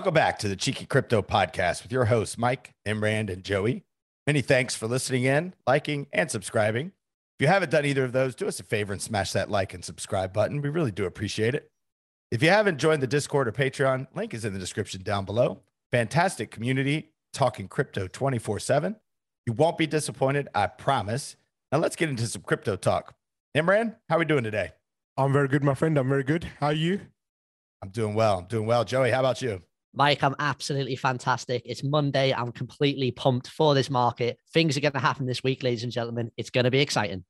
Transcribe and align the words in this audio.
Welcome 0.00 0.14
back 0.14 0.38
to 0.38 0.48
the 0.48 0.56
Cheeky 0.56 0.86
Crypto 0.86 1.20
Podcast 1.20 1.82
with 1.82 1.92
your 1.92 2.06
hosts, 2.06 2.38
Mike, 2.38 2.72
Imran, 2.88 3.30
and 3.30 3.44
Joey. 3.44 3.84
Many 4.26 4.40
thanks 4.40 4.74
for 4.74 4.86
listening 4.86 5.24
in, 5.24 5.52
liking, 5.66 6.06
and 6.10 6.30
subscribing. 6.30 6.86
If 6.86 7.42
you 7.42 7.48
haven't 7.48 7.70
done 7.70 7.84
either 7.84 8.04
of 8.04 8.12
those, 8.12 8.34
do 8.34 8.48
us 8.48 8.58
a 8.60 8.62
favor 8.62 8.94
and 8.94 9.02
smash 9.02 9.32
that 9.32 9.50
like 9.50 9.74
and 9.74 9.84
subscribe 9.84 10.32
button. 10.32 10.62
We 10.62 10.70
really 10.70 10.90
do 10.90 11.04
appreciate 11.04 11.54
it. 11.54 11.70
If 12.30 12.42
you 12.42 12.48
haven't 12.48 12.78
joined 12.78 13.02
the 13.02 13.06
Discord 13.06 13.46
or 13.46 13.52
Patreon, 13.52 14.06
link 14.14 14.32
is 14.32 14.46
in 14.46 14.54
the 14.54 14.58
description 14.58 15.02
down 15.02 15.26
below. 15.26 15.60
Fantastic 15.92 16.50
community 16.50 17.10
talking 17.34 17.68
crypto 17.68 18.08
24 18.08 18.58
7. 18.58 18.96
You 19.44 19.52
won't 19.52 19.76
be 19.76 19.86
disappointed, 19.86 20.48
I 20.54 20.68
promise. 20.68 21.36
Now 21.72 21.78
let's 21.78 21.94
get 21.94 22.08
into 22.08 22.26
some 22.26 22.40
crypto 22.40 22.76
talk. 22.76 23.14
Imran, 23.54 23.96
how 24.08 24.16
are 24.16 24.20
we 24.20 24.24
doing 24.24 24.44
today? 24.44 24.70
I'm 25.18 25.34
very 25.34 25.48
good, 25.48 25.62
my 25.62 25.74
friend. 25.74 25.98
I'm 25.98 26.08
very 26.08 26.24
good. 26.24 26.44
How 26.58 26.68
are 26.68 26.72
you? 26.72 27.02
I'm 27.82 27.90
doing 27.90 28.14
well. 28.14 28.38
I'm 28.38 28.46
doing 28.46 28.66
well. 28.66 28.86
Joey, 28.86 29.10
how 29.10 29.20
about 29.20 29.42
you? 29.42 29.60
Mike, 29.92 30.22
I'm 30.22 30.36
absolutely 30.38 30.96
fantastic. 30.96 31.62
It's 31.64 31.82
Monday. 31.82 32.32
I'm 32.32 32.52
completely 32.52 33.10
pumped 33.10 33.48
for 33.48 33.74
this 33.74 33.90
market. 33.90 34.38
Things 34.52 34.76
are 34.76 34.80
going 34.80 34.92
to 34.92 34.98
happen 34.98 35.26
this 35.26 35.42
week, 35.42 35.62
ladies 35.62 35.82
and 35.82 35.92
gentlemen. 35.92 36.30
It's 36.36 36.50
going 36.50 36.64
to 36.64 36.70
be 36.70 36.80
exciting. 36.80 37.24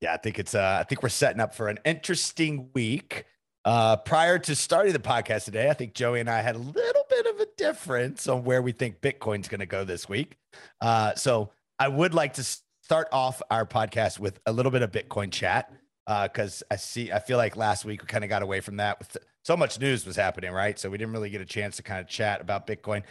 Yeah, 0.00 0.14
I 0.14 0.16
think 0.16 0.38
it's. 0.38 0.54
Uh, 0.54 0.78
I 0.80 0.84
think 0.84 1.02
we're 1.02 1.08
setting 1.10 1.40
up 1.40 1.54
for 1.54 1.68
an 1.68 1.78
interesting 1.84 2.70
week. 2.74 3.26
Uh, 3.64 3.96
prior 3.96 4.38
to 4.38 4.54
starting 4.54 4.92
the 4.92 4.98
podcast 4.98 5.44
today, 5.44 5.70
I 5.70 5.74
think 5.74 5.94
Joey 5.94 6.20
and 6.20 6.28
I 6.28 6.42
had 6.42 6.56
a 6.56 6.58
little 6.58 7.04
bit 7.08 7.26
of 7.26 7.40
a 7.40 7.46
difference 7.56 8.28
on 8.28 8.44
where 8.44 8.60
we 8.60 8.72
think 8.72 9.00
Bitcoin's 9.00 9.48
going 9.48 9.60
to 9.60 9.66
go 9.66 9.84
this 9.84 10.08
week. 10.08 10.36
Uh, 10.80 11.14
so 11.14 11.50
I 11.78 11.88
would 11.88 12.12
like 12.12 12.34
to 12.34 12.44
start 12.44 13.08
off 13.12 13.40
our 13.50 13.64
podcast 13.64 14.18
with 14.18 14.38
a 14.44 14.52
little 14.52 14.70
bit 14.70 14.82
of 14.82 14.92
Bitcoin 14.92 15.32
chat 15.32 15.72
because 16.06 16.62
uh, 16.62 16.74
I 16.74 16.76
see. 16.76 17.10
I 17.12 17.18
feel 17.18 17.38
like 17.38 17.56
last 17.56 17.84
week 17.84 18.02
we 18.02 18.06
kind 18.06 18.24
of 18.24 18.30
got 18.30 18.42
away 18.42 18.60
from 18.60 18.76
that 18.76 18.98
with 18.98 19.16
so 19.44 19.56
much 19.56 19.78
news 19.80 20.06
was 20.06 20.16
happening, 20.16 20.52
right? 20.52 20.78
So 20.78 20.90
we 20.90 20.98
didn't 20.98 21.12
really 21.12 21.30
get 21.30 21.40
a 21.40 21.46
chance 21.46 21.76
to 21.76 21.82
kind 21.82 22.00
of 22.00 22.08
chat 22.08 22.40
about 22.40 22.66
Bitcoin. 22.66 23.02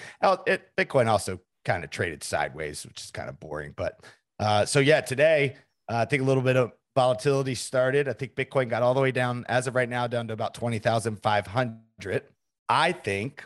It, 0.47 0.69
Bitcoin 0.77 1.08
also 1.08 1.39
kind 1.66 1.83
of 1.83 1.89
traded 1.89 2.23
sideways, 2.23 2.86
which 2.86 3.02
is 3.03 3.11
kind 3.11 3.30
of 3.30 3.39
boring. 3.39 3.73
But 3.75 4.03
uh, 4.39 4.66
so 4.66 4.80
yeah, 4.80 5.02
today 5.02 5.55
uh, 5.89 5.97
I 5.97 6.05
think 6.05 6.21
a 6.21 6.25
little 6.25 6.44
bit 6.44 6.58
of 6.58 6.71
volatility 6.95 7.55
started. 7.55 8.08
I 8.08 8.14
think 8.14 8.36
Bitcoin 8.36 8.69
got 8.69 8.83
all 8.83 8.94
the 8.94 9.02
way 9.02 9.11
down 9.11 9.45
as 9.49 9.67
of 9.67 9.75
right 9.75 9.89
now 9.89 10.08
down 10.08 10.27
to 10.27 10.33
about 10.33 10.53
twenty 10.53 10.80
thousand 10.80 11.21
five 11.21 11.47
hundred. 11.47 12.23
I 12.69 12.91
think, 12.91 13.44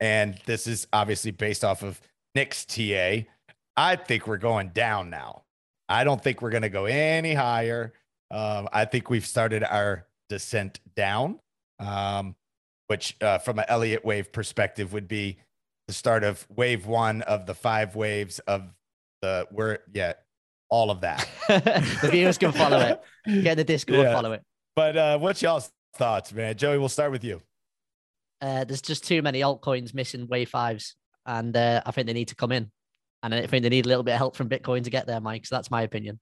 and 0.00 0.38
this 0.46 0.66
is 0.66 0.86
obviously 0.92 1.30
based 1.30 1.64
off 1.64 1.82
of 1.82 2.00
Nick's 2.34 2.64
TA. 2.64 3.24
I 3.76 3.96
think 3.96 4.26
we're 4.26 4.38
going 4.38 4.70
down 4.70 5.10
now. 5.10 5.42
I 5.88 6.04
don't 6.04 6.22
think 6.22 6.42
we're 6.42 6.50
going 6.50 6.62
to 6.62 6.68
go 6.68 6.86
any 6.86 7.34
higher. 7.34 7.92
Um, 8.30 8.68
I 8.72 8.84
think 8.84 9.10
we've 9.10 9.26
started 9.26 9.62
our 9.62 10.06
descent 10.28 10.80
down 10.96 11.38
um, 11.78 12.34
which 12.86 13.16
uh, 13.20 13.38
from 13.38 13.58
an 13.58 13.64
Elliott 13.68 14.04
wave 14.04 14.32
perspective 14.32 14.92
would 14.92 15.08
be 15.08 15.38
the 15.88 15.94
start 15.94 16.24
of 16.24 16.46
wave 16.54 16.86
one 16.86 17.22
of 17.22 17.46
the 17.46 17.54
five 17.54 17.94
waves 17.96 18.38
of 18.40 18.62
the 19.22 19.46
we're 19.50 19.78
yeah 19.92 20.14
all 20.68 20.90
of 20.90 21.00
that. 21.02 21.28
the 21.48 22.08
viewers 22.10 22.38
can 22.38 22.52
follow 22.52 22.78
it. 22.80 23.42
Get 23.42 23.56
the 23.56 23.64
Discord, 23.64 24.00
yeah. 24.00 24.12
follow 24.12 24.32
it. 24.32 24.42
But 24.74 24.96
uh, 24.96 25.18
what's 25.18 25.40
y'all's 25.42 25.70
thoughts, 25.94 26.32
man? 26.32 26.56
Joey, 26.56 26.78
we'll 26.78 26.88
start 26.88 27.12
with 27.12 27.22
you. 27.22 27.40
Uh, 28.42 28.64
there's 28.64 28.82
just 28.82 29.04
too 29.04 29.22
many 29.22 29.40
altcoins 29.40 29.94
missing 29.94 30.26
wave 30.26 30.50
fives, 30.50 30.96
and 31.24 31.56
uh, 31.56 31.82
I 31.86 31.92
think 31.92 32.06
they 32.06 32.12
need 32.12 32.28
to 32.28 32.34
come 32.34 32.52
in. 32.52 32.70
And 33.22 33.34
I 33.34 33.46
think 33.46 33.62
they 33.62 33.68
need 33.68 33.86
a 33.86 33.88
little 33.88 34.02
bit 34.02 34.12
of 34.12 34.18
help 34.18 34.36
from 34.36 34.48
Bitcoin 34.48 34.84
to 34.84 34.90
get 34.90 35.06
there, 35.06 35.20
Mike. 35.20 35.46
So 35.46 35.54
that's 35.54 35.70
my 35.70 35.82
opinion. 35.82 36.20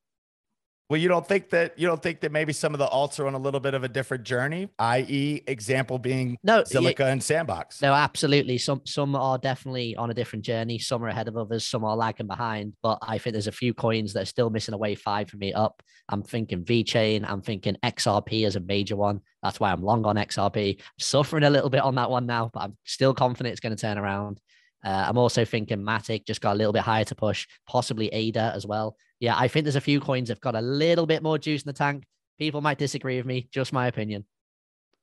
Well, 0.91 1.01
you 1.01 1.09
don't 1.09 1.27
think 1.27 1.49
that 1.51 1.79
you 1.79 1.87
don't 1.87 2.03
think 2.03 2.21
that 2.21 2.31
maybe 2.31 2.53
some 2.53 2.75
of 2.75 2.79
the 2.79 2.87
alts 2.87 3.19
are 3.19 3.27
on 3.27 3.35
a 3.35 3.39
little 3.39 3.61
bit 3.61 3.73
of 3.73 3.85
a 3.85 3.89
different 3.89 4.25
journey, 4.25 4.69
i.e., 4.79 5.43
example 5.47 5.99
being 5.99 6.37
no 6.43 6.63
Zilliqa 6.63 6.99
yeah, 7.01 7.09
and 7.09 7.23
Sandbox. 7.23 7.81
No, 7.81 7.95
absolutely. 7.95 8.59
Some 8.59 8.83
some 8.85 9.17
are 9.17 9.39
definitely 9.39 9.97
on 9.97 10.11
a 10.11 10.15
different 10.15 10.45
journey. 10.45 10.79
Some 10.79 11.03
are 11.03 11.09
ahead 11.09 11.27
of 11.27 11.39
others. 11.39 11.67
Some 11.67 11.85
are 11.85 11.97
lagging 11.97 12.27
behind. 12.27 12.75
But 12.83 12.99
I 13.01 13.17
think 13.17 13.33
there's 13.33 13.47
a 13.47 13.53
few 13.53 13.73
coins 13.73 14.13
that 14.13 14.23
are 14.23 14.27
still 14.27 14.51
missing 14.51 14.75
a 14.75 14.79
wave 14.79 15.01
five 15.01 15.31
for 15.31 15.39
me 15.39 15.55
up. 15.55 15.83
I'm 16.11 16.23
thinking 16.23 16.65
VeChain. 16.65 17.25
I'm 17.27 17.41
thinking 17.41 17.79
XRP 17.83 18.47
as 18.47 18.57
a 18.57 18.61
major 18.61 18.97
one. 18.97 19.21
That's 19.43 19.59
why 19.59 19.73
I'm 19.73 19.83
long 19.83 20.05
on 20.05 20.17
XRP. 20.17 20.77
I'm 20.79 20.85
suffering 20.99 21.45
a 21.45 21.51
little 21.51 21.71
bit 21.71 21.83
on 21.83 21.95
that 21.95 22.11
one 22.11 22.27
now, 22.27 22.51
but 22.53 22.63
I'm 22.63 22.77
still 22.85 23.15
confident 23.15 23.53
it's 23.53 23.61
going 23.61 23.75
to 23.75 23.81
turn 23.81 23.97
around. 23.97 24.39
Uh, 24.85 25.07
I'm 25.09 25.17
also 25.17 25.45
thinking 25.45 25.79
Matic 25.79 26.27
just 26.27 26.41
got 26.41 26.53
a 26.53 26.59
little 26.59 26.73
bit 26.73 26.83
higher 26.83 27.05
to 27.05 27.15
push, 27.15 27.47
possibly 27.67 28.09
ADA 28.09 28.53
as 28.55 28.67
well 28.67 28.97
yeah, 29.25 29.35
I 29.39 29.49
think 29.49 29.65
there's 29.65 29.77
a 29.77 29.81
few 29.81 30.01
coins 30.01 30.29
that 30.29 30.35
have 30.35 30.43
got 30.43 30.55
a 30.55 30.61
little 30.61 31.07
bit 31.07 31.23
more 31.23 31.39
juice 31.39 31.63
in 31.63 31.67
the 31.67 31.73
tank. 31.73 32.05
People 32.39 32.61
might 32.61 32.77
disagree 32.77 33.17
with 33.17 33.25
me, 33.25 33.49
just 33.51 33.73
my 33.73 33.87
opinion. 33.87 34.27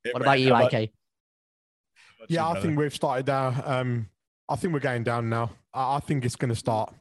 Yeah, 0.06 0.12
what 0.14 0.22
about 0.22 0.40
you, 0.40 0.50
about, 0.50 0.72
IK? 0.72 0.92
Yeah, 2.30 2.48
I 2.48 2.60
think 2.62 2.78
we've 2.78 2.94
started 2.94 3.26
down. 3.26 3.64
Um, 3.66 4.10
I 4.48 4.56
think 4.58 4.74
we're 4.74 4.80
going 4.80 5.04
down 5.04 5.28
now. 5.30 5.52
I, 5.74 5.96
I 5.96 6.00
think 6.02 6.24
it's 6.24 6.36
going 6.36 6.50
to 6.50 6.56
start 6.56 6.94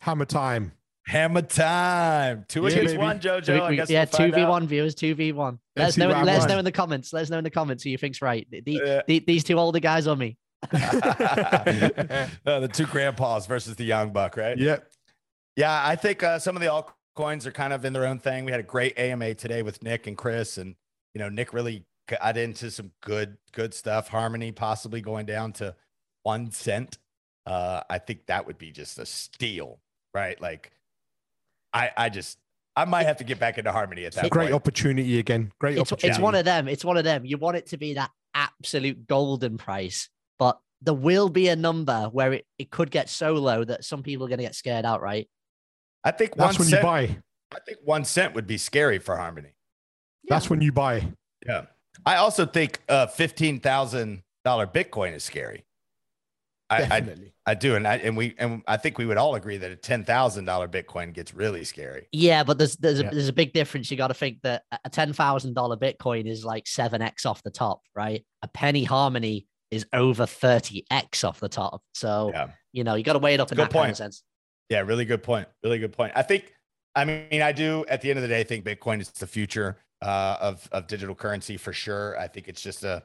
hammer 0.00 0.24
time. 0.24 0.72
Hammer 1.06 1.42
time. 1.42 2.46
Two 2.48 2.62
yeah, 2.62 2.68
against 2.68 2.96
one, 2.96 3.20
Jojo. 3.20 3.70
We, 3.70 3.94
yeah, 3.94 4.04
two 4.06 4.32
v 4.32 4.44
one 4.44 4.66
viewers, 4.66 4.96
two 4.96 5.14
v 5.14 5.30
one. 5.30 5.60
Let 5.76 5.88
us 5.88 5.96
know. 5.96 6.08
Let 6.08 6.40
us 6.40 6.48
know 6.48 6.58
in 6.58 6.64
the 6.64 6.72
comments. 6.72 7.12
Let 7.12 7.22
us 7.22 7.30
know 7.30 7.38
in 7.38 7.44
the 7.44 7.50
comments 7.50 7.84
who 7.84 7.90
you 7.90 7.98
think's 7.98 8.20
right. 8.20 8.44
The, 8.50 8.62
yeah. 8.66 9.02
the, 9.06 9.20
these 9.20 9.44
two 9.44 9.56
older 9.56 9.78
guys 9.78 10.08
or 10.08 10.16
me. 10.16 10.36
uh, 12.46 12.60
the 12.60 12.70
two 12.72 12.86
grandpas 12.86 13.46
versus 13.46 13.76
the 13.76 13.84
young 13.84 14.12
buck, 14.12 14.36
right? 14.36 14.58
Yep. 14.58 14.90
Yeah, 15.56 15.82
I 15.84 15.96
think 15.96 16.22
uh, 16.22 16.38
some 16.38 16.56
of 16.56 16.62
the 16.62 16.68
altcoins 16.68 17.46
are 17.46 17.52
kind 17.52 17.72
of 17.72 17.84
in 17.84 17.92
their 17.92 18.06
own 18.06 18.18
thing. 18.18 18.44
We 18.44 18.50
had 18.50 18.60
a 18.60 18.64
great 18.64 18.98
AMA 18.98 19.34
today 19.34 19.62
with 19.62 19.82
Nick 19.82 20.06
and 20.06 20.16
Chris, 20.16 20.58
and 20.58 20.74
you 21.14 21.18
know, 21.18 21.28
Nick 21.28 21.52
really 21.52 21.84
got 22.06 22.36
into 22.36 22.70
some 22.70 22.92
good, 23.02 23.36
good 23.52 23.74
stuff. 23.74 24.08
Harmony 24.08 24.52
possibly 24.52 25.00
going 25.00 25.26
down 25.26 25.52
to 25.54 25.74
one 26.22 26.50
cent. 26.50 26.98
Uh, 27.46 27.82
I 27.88 27.98
think 27.98 28.26
that 28.26 28.46
would 28.46 28.58
be 28.58 28.70
just 28.70 28.98
a 28.98 29.06
steal, 29.06 29.80
right? 30.12 30.40
Like, 30.40 30.72
I, 31.72 31.90
I 31.96 32.08
just, 32.08 32.38
I 32.74 32.84
might 32.84 33.04
have 33.04 33.18
to 33.18 33.24
get 33.24 33.38
back 33.38 33.58
into 33.58 33.72
Harmony 33.72 34.04
at 34.04 34.12
that. 34.14 34.30
Great 34.30 34.46
point. 34.46 34.54
opportunity 34.54 35.18
again. 35.18 35.52
Great 35.58 35.78
it's, 35.78 35.92
opportunity. 35.92 36.08
It's 36.08 36.18
one 36.18 36.34
of 36.34 36.44
them. 36.44 36.68
It's 36.68 36.84
one 36.84 36.96
of 36.96 37.04
them. 37.04 37.24
You 37.24 37.38
want 37.38 37.56
it 37.56 37.66
to 37.66 37.76
be 37.76 37.94
that 37.94 38.10
absolute 38.34 39.06
golden 39.06 39.56
price, 39.56 40.08
but 40.38 40.58
there 40.82 40.94
will 40.94 41.28
be 41.28 41.48
a 41.48 41.56
number 41.56 42.08
where 42.12 42.34
it, 42.34 42.46
it 42.58 42.70
could 42.70 42.90
get 42.90 43.08
so 43.08 43.34
low 43.34 43.64
that 43.64 43.84
some 43.84 44.02
people 44.02 44.26
are 44.26 44.28
going 44.28 44.38
to 44.38 44.44
get 44.44 44.54
scared 44.54 44.84
outright. 44.84 45.28
I 46.04 46.10
think 46.10 46.36
that's 46.36 46.58
when 46.58 46.68
cent, 46.68 46.82
you 46.82 46.86
buy. 46.86 47.18
I 47.52 47.58
think 47.66 47.78
one 47.84 48.04
cent 48.04 48.34
would 48.34 48.46
be 48.46 48.58
scary 48.58 48.98
for 48.98 49.16
Harmony. 49.16 49.54
That's 50.28 50.50
when 50.50 50.60
you 50.60 50.72
buy. 50.72 51.06
Yeah. 51.46 51.66
I 52.04 52.16
also 52.16 52.46
think 52.46 52.80
uh, 52.88 53.06
fifteen 53.06 53.60
thousand 53.60 54.22
dollar 54.44 54.66
Bitcoin 54.66 55.14
is 55.14 55.24
scary. 55.24 55.64
Definitely. 56.68 57.32
I, 57.46 57.50
I, 57.50 57.52
I 57.52 57.54
do, 57.54 57.76
and 57.76 57.86
I 57.86 57.96
and 57.96 58.16
we 58.16 58.34
and 58.38 58.62
I 58.66 58.76
think 58.76 58.98
we 58.98 59.06
would 59.06 59.16
all 59.16 59.36
agree 59.36 59.56
that 59.56 59.70
a 59.70 59.76
ten 59.76 60.04
thousand 60.04 60.44
dollar 60.44 60.68
Bitcoin 60.68 61.12
gets 61.14 61.32
really 61.32 61.64
scary. 61.64 62.08
Yeah, 62.12 62.44
but 62.44 62.58
there's 62.58 62.76
there's 62.76 63.00
yeah. 63.00 63.08
a, 63.08 63.10
there's 63.12 63.28
a 63.28 63.32
big 63.32 63.52
difference. 63.52 63.90
You 63.90 63.96
got 63.96 64.08
to 64.08 64.14
think 64.14 64.42
that 64.42 64.64
a 64.84 64.90
ten 64.90 65.12
thousand 65.12 65.54
dollar 65.54 65.76
Bitcoin 65.76 66.28
is 66.28 66.44
like 66.44 66.66
seven 66.66 67.02
x 67.02 67.24
off 67.24 67.42
the 67.42 67.50
top, 67.50 67.82
right? 67.94 68.24
A 68.42 68.48
penny 68.48 68.84
Harmony 68.84 69.46
is 69.76 69.86
over 69.92 70.26
thirty 70.26 70.84
x 70.90 71.22
off 71.22 71.40
the 71.40 71.48
top. 71.48 71.82
So 71.94 72.30
yeah. 72.34 72.50
you 72.72 72.84
know 72.84 72.94
you 72.94 73.04
got 73.04 73.14
to 73.14 73.18
weigh 73.18 73.34
it 73.34 73.40
up 73.40 73.52
in 73.52 73.56
Good 73.56 73.64
that 73.64 73.72
point. 73.72 73.84
kind 73.84 73.90
of 73.92 73.96
sense. 73.96 74.22
Yeah, 74.68 74.80
really 74.80 75.04
good 75.04 75.22
point. 75.22 75.48
Really 75.62 75.78
good 75.78 75.92
point. 75.92 76.12
I 76.16 76.22
think, 76.22 76.52
I 76.94 77.04
mean, 77.04 77.42
I 77.42 77.52
do 77.52 77.84
at 77.88 78.00
the 78.00 78.10
end 78.10 78.18
of 78.18 78.22
the 78.22 78.28
day 78.28 78.42
think 78.42 78.64
Bitcoin 78.64 79.00
is 79.00 79.10
the 79.10 79.26
future 79.26 79.76
uh, 80.02 80.36
of 80.40 80.68
of 80.72 80.86
digital 80.86 81.14
currency 81.14 81.56
for 81.56 81.72
sure. 81.72 82.18
I 82.18 82.28
think 82.28 82.48
it's 82.48 82.60
just 82.60 82.82
a, 82.84 83.04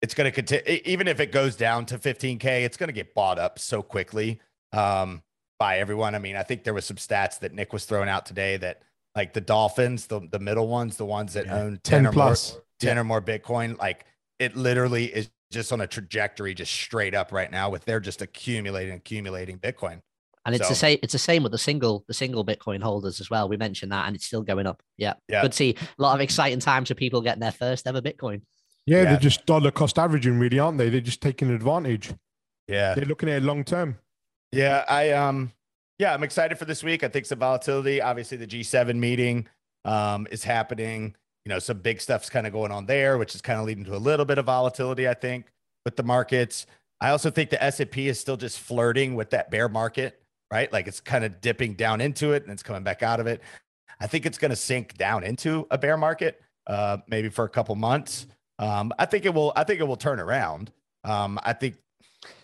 it's 0.00 0.14
going 0.14 0.26
to 0.26 0.32
continue. 0.32 0.80
Even 0.84 1.08
if 1.08 1.20
it 1.20 1.30
goes 1.32 1.56
down 1.56 1.86
to 1.86 1.98
15k, 1.98 2.64
it's 2.64 2.76
going 2.76 2.88
to 2.88 2.94
get 2.94 3.14
bought 3.14 3.38
up 3.38 3.58
so 3.58 3.82
quickly 3.82 4.40
um, 4.72 5.22
by 5.58 5.78
everyone. 5.78 6.14
I 6.14 6.18
mean, 6.18 6.36
I 6.36 6.42
think 6.42 6.64
there 6.64 6.74
was 6.74 6.86
some 6.86 6.96
stats 6.96 7.38
that 7.40 7.52
Nick 7.52 7.72
was 7.72 7.84
throwing 7.84 8.08
out 8.08 8.24
today 8.24 8.56
that 8.58 8.82
like 9.14 9.32
the 9.32 9.40
Dolphins, 9.40 10.06
the 10.06 10.20
the 10.30 10.38
middle 10.38 10.68
ones, 10.68 10.96
the 10.96 11.04
ones 11.04 11.34
that 11.34 11.46
yeah. 11.46 11.56
own 11.56 11.80
10, 11.82 12.04
10 12.04 12.06
or 12.06 12.12
plus. 12.12 12.52
more, 12.52 12.62
10 12.80 12.96
yeah. 12.96 13.00
or 13.00 13.04
more 13.04 13.20
Bitcoin, 13.20 13.78
like 13.78 14.06
it 14.38 14.56
literally 14.56 15.06
is 15.06 15.28
just 15.54 15.72
on 15.72 15.80
a 15.80 15.86
trajectory, 15.86 16.54
just 16.54 16.72
straight 16.72 17.14
up 17.14 17.32
right 17.32 17.50
now 17.50 17.70
with 17.70 17.84
they're 17.84 18.00
just 18.00 18.20
accumulating, 18.20 18.94
accumulating 18.94 19.58
Bitcoin. 19.58 20.00
And 20.46 20.54
it's 20.54 20.66
so. 20.66 20.70
the 20.70 20.74
same. 20.74 20.98
It's 21.02 21.12
the 21.12 21.18
same 21.18 21.42
with 21.42 21.52
the 21.52 21.58
single, 21.58 22.04
the 22.06 22.12
single 22.12 22.44
Bitcoin 22.44 22.82
holders 22.82 23.18
as 23.18 23.30
well. 23.30 23.48
We 23.48 23.56
mentioned 23.56 23.92
that, 23.92 24.06
and 24.06 24.14
it's 24.14 24.26
still 24.26 24.42
going 24.42 24.66
up. 24.66 24.82
Yeah, 24.98 25.14
yeah. 25.26 25.40
Good 25.40 25.52
to 25.52 25.56
see 25.56 25.76
a 25.98 26.02
lot 26.02 26.14
of 26.14 26.20
exciting 26.20 26.58
times 26.58 26.88
for 26.88 26.94
people 26.94 27.22
getting 27.22 27.40
their 27.40 27.52
first 27.52 27.86
ever 27.86 28.02
Bitcoin. 28.02 28.42
Yeah, 28.84 28.98
yeah, 28.98 29.04
they're 29.04 29.16
just 29.16 29.46
dollar 29.46 29.70
cost 29.70 29.98
averaging, 29.98 30.38
really, 30.38 30.58
aren't 30.58 30.76
they? 30.76 30.90
They're 30.90 31.00
just 31.00 31.22
taking 31.22 31.48
advantage. 31.50 32.12
Yeah, 32.68 32.94
they're 32.94 33.06
looking 33.06 33.30
at 33.30 33.36
it 33.38 33.42
long 33.42 33.64
term. 33.64 33.96
Yeah, 34.52 34.84
I 34.86 35.12
um, 35.12 35.52
yeah, 35.98 36.12
I'm 36.12 36.22
excited 36.22 36.58
for 36.58 36.66
this 36.66 36.84
week. 36.84 37.02
I 37.02 37.08
think 37.08 37.24
some 37.24 37.38
volatility. 37.38 38.02
Obviously, 38.02 38.36
the 38.36 38.46
G7 38.46 38.96
meeting 38.96 39.48
um 39.86 40.26
is 40.30 40.44
happening. 40.44 41.14
You 41.44 41.50
know, 41.50 41.58
some 41.58 41.78
big 41.78 42.00
stuff's 42.00 42.30
kind 42.30 42.46
of 42.46 42.52
going 42.52 42.72
on 42.72 42.86
there, 42.86 43.18
which 43.18 43.34
is 43.34 43.42
kind 43.42 43.60
of 43.60 43.66
leading 43.66 43.84
to 43.84 43.96
a 43.96 43.98
little 43.98 44.24
bit 44.24 44.38
of 44.38 44.46
volatility. 44.46 45.08
I 45.08 45.14
think 45.14 45.46
with 45.84 45.96
the 45.96 46.02
markets. 46.02 46.66
I 47.00 47.10
also 47.10 47.28
think 47.30 47.50
the 47.50 47.62
S&P 47.62 48.08
is 48.08 48.18
still 48.18 48.38
just 48.38 48.60
flirting 48.60 49.14
with 49.14 49.30
that 49.30 49.50
bear 49.50 49.68
market 49.68 50.24
right? 50.54 50.72
Like 50.72 50.86
it's 50.86 51.00
kind 51.00 51.24
of 51.24 51.40
dipping 51.40 51.74
down 51.74 52.00
into 52.00 52.32
it 52.32 52.44
and 52.44 52.52
it's 52.52 52.62
coming 52.62 52.84
back 52.84 53.02
out 53.02 53.18
of 53.18 53.26
it. 53.26 53.42
I 54.00 54.06
think 54.06 54.24
it's 54.24 54.38
going 54.38 54.50
to 54.50 54.56
sink 54.56 54.96
down 54.96 55.24
into 55.24 55.66
a 55.70 55.76
bear 55.76 55.96
market, 55.96 56.40
uh, 56.68 56.98
maybe 57.08 57.28
for 57.28 57.44
a 57.44 57.48
couple 57.48 57.74
months. 57.74 58.28
Um, 58.60 58.92
I 58.96 59.06
think 59.06 59.24
it 59.24 59.34
will. 59.34 59.52
I 59.56 59.64
think 59.64 59.80
it 59.80 59.84
will 59.84 59.96
turn 59.96 60.20
around. 60.20 60.70
Um, 61.02 61.40
I 61.42 61.54
think 61.54 61.76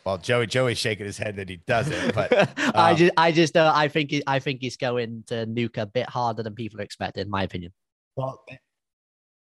Well, 0.05 0.19
Joey, 0.19 0.49
Joey's 0.49 0.79
shaking 0.79 1.07
his 1.07 1.19
head 1.19 1.37
that 1.37 1.49
he 1.49 1.59
doesn't, 1.69 2.15
but 2.15 2.33
um, 2.37 2.49
I 2.75 2.95
just, 2.95 3.13
I 3.17 3.31
just, 3.31 3.57
uh, 3.57 3.73
I 3.75 3.87
think, 3.87 4.13
I 4.27 4.41
think 4.41 4.61
he's 4.61 4.77
going 4.77 5.23
to 5.29 5.47
nuke 5.47 5.79
a 5.79 5.87
bit 5.87 6.09
harder 6.09 6.43
than 6.43 6.55
people 6.55 6.81
are 6.81 6.83
expect, 6.83 7.17
in 7.17 7.31
my 7.31 7.45
opinion. 7.45 7.73
Well, 8.17 8.45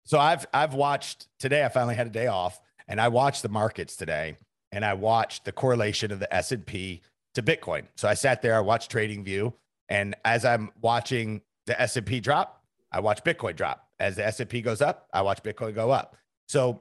so 0.08 0.18
I've, 0.18 0.46
I've 0.54 0.72
watched 0.72 1.28
today. 1.38 1.62
I 1.62 1.68
finally 1.68 1.94
had 1.94 2.06
a 2.06 2.10
day 2.10 2.28
off, 2.28 2.58
and 2.88 2.98
I 2.98 3.08
watched 3.08 3.42
the 3.42 3.50
markets 3.50 3.94
today, 3.94 4.38
and 4.72 4.82
I 4.82 4.94
watched 4.94 5.44
the 5.44 5.52
correlation 5.52 6.10
of 6.10 6.18
the 6.18 6.34
S 6.34 6.50
and 6.50 6.64
P 6.64 7.02
to 7.34 7.42
Bitcoin. 7.42 7.88
So 7.94 8.08
I 8.08 8.14
sat 8.14 8.40
there, 8.40 8.56
I 8.56 8.60
watched 8.60 8.90
TradingView, 8.90 9.52
and 9.90 10.14
as 10.24 10.46
I'm 10.46 10.70
watching 10.80 11.42
the 11.66 11.78
S 11.78 11.98
and 11.98 12.06
P 12.06 12.20
drop, 12.20 12.64
I 12.90 13.00
watch 13.00 13.22
Bitcoin 13.22 13.54
drop. 13.54 13.86
As 14.00 14.16
the 14.16 14.24
S 14.24 14.40
and 14.40 14.48
P 14.48 14.62
goes 14.62 14.80
up, 14.80 15.08
I 15.12 15.20
watch 15.20 15.42
Bitcoin 15.42 15.74
go 15.74 15.90
up. 15.90 16.16
So 16.48 16.80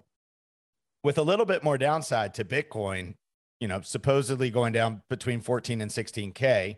with 1.03 1.17
a 1.17 1.23
little 1.23 1.45
bit 1.45 1.65
more 1.65 1.77
downside 1.77 2.33
to 2.35 2.45
Bitcoin, 2.45 3.15
you 3.59 3.67
know, 3.67 3.81
supposedly 3.81 4.49
going 4.51 4.71
down 4.71 5.01
between 5.09 5.41
14 5.41 5.81
and 5.81 5.91
16K. 5.91 6.77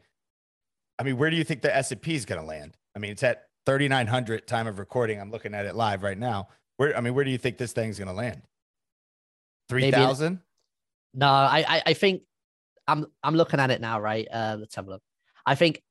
I 0.98 1.04
mean, 1.04 1.18
where 1.18 1.30
do 1.30 1.36
you 1.36 1.44
think 1.44 1.62
the 1.62 1.76
S&P 1.76 2.16
is 2.16 2.26
going 2.26 2.42
to 2.42 2.48
land? 2.48 2.76
I 2.96 3.00
mean, 3.00 3.12
it's 3.12 3.22
at 3.22 3.49
3,900 3.66 4.48
time 4.48 4.68
of 4.68 4.80
recording. 4.80 5.20
I'm 5.20 5.32
looking 5.32 5.54
at 5.54 5.66
it 5.66 5.76
live 5.76 6.04
right 6.04 6.18
now. 6.18 6.50
Where, 6.78 6.96
I 6.96 7.02
mean, 7.02 7.14
where 7.14 7.26
do 7.26 7.32
you 7.32 7.38
think 7.38 7.58
this 7.58 7.74
thing's 7.74 7.98
going 7.98 8.08
to 8.08 8.14
land? 8.14 8.42
3,000? 9.70 10.40
No, 11.14 11.28
I, 11.28 11.66
I, 11.68 11.82
I 11.88 11.94
think 11.94 12.24
I'm, 12.88 13.06
I'm 13.24 13.36
looking 13.36 13.60
at 13.60 13.72
it 13.72 13.82
now, 13.82 14.00
right? 14.00 14.28
Uh, 14.32 14.58
let's 14.60 14.76
have 14.76 14.88
a 14.88 14.92
look. 14.92 15.02
I 15.46 15.56
think 15.56 15.82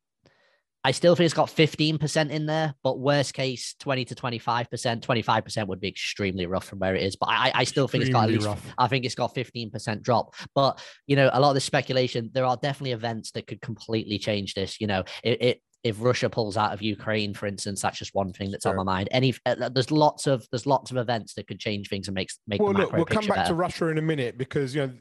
I 0.85 0.93
still 0.93 1.17
think 1.17 1.27
it's 1.27 1.35
got 1.35 1.49
15% 1.49 2.31
in 2.31 2.47
there, 2.47 2.75
but 2.83 3.01
worst 3.01 3.35
case, 3.35 3.75
20 3.81 4.05
to 4.07 4.15
25%. 4.15 5.01
25% 5.01 5.67
would 5.67 5.81
be 5.81 5.89
extremely 5.89 6.47
rough 6.47 6.65
from 6.65 6.79
where 6.79 6.95
it 6.95 7.03
is. 7.03 7.17
But 7.17 7.31
I, 7.31 7.51
I 7.55 7.65
still 7.65 7.89
think 7.89 8.05
extremely 8.05 8.37
it's 8.37 8.45
got 8.45 8.53
at 8.53 8.59
least, 8.59 8.65
rough. 8.65 8.75
I 8.79 8.89
think 8.89 9.05
it's 9.05 9.15
got 9.17 9.35
15% 9.35 10.03
drop. 10.03 10.35
But, 10.55 10.81
you 11.07 11.17
know, 11.17 11.29
a 11.33 11.41
lot 11.41 11.51
of 11.51 11.57
the 11.57 11.61
speculation, 11.61 12.31
there 12.33 12.47
are 12.47 12.57
definitely 12.57 12.93
events 12.93 13.33
that 13.33 13.49
could 13.49 13.61
completely 13.61 14.19
change 14.19 14.55
this. 14.55 14.81
You 14.81 14.87
know, 14.87 15.03
it, 15.25 15.43
it 15.43 15.63
if 15.85 15.97
Russia 16.01 16.29
pulls 16.29 16.57
out 16.57 16.73
of 16.73 16.83
Ukraine, 16.83 17.35
for 17.35 17.47
instance, 17.47 17.81
that's 17.83 17.99
just 17.99 18.15
one 18.15 18.33
thing 18.33 18.51
that's 18.51 18.65
sure. 18.65 18.79
on 18.79 18.85
my 18.85 18.99
mind. 18.99 19.09
Any 19.13 19.35
uh, 19.47 19.69
there's 19.69 19.91
lots 19.91 20.27
of 20.27 20.47
there's 20.51 20.67
lots 20.67 20.91
of 20.91 20.97
events 20.97 21.35
that 21.35 21.47
could 21.47 21.61
change 21.61 21.89
things 21.89 22.09
and 22.09 22.15
makes 22.15 22.39
make. 22.47 22.61
Well, 22.61 22.73
look, 22.73 22.93
we'll 22.93 23.05
come 23.05 23.27
back 23.27 23.37
better. 23.37 23.49
to 23.51 23.55
Russia 23.55 23.87
in 23.89 23.99
a 23.99 24.03
minute 24.03 24.39
because 24.39 24.75
you 24.75 24.87
know 24.87 24.93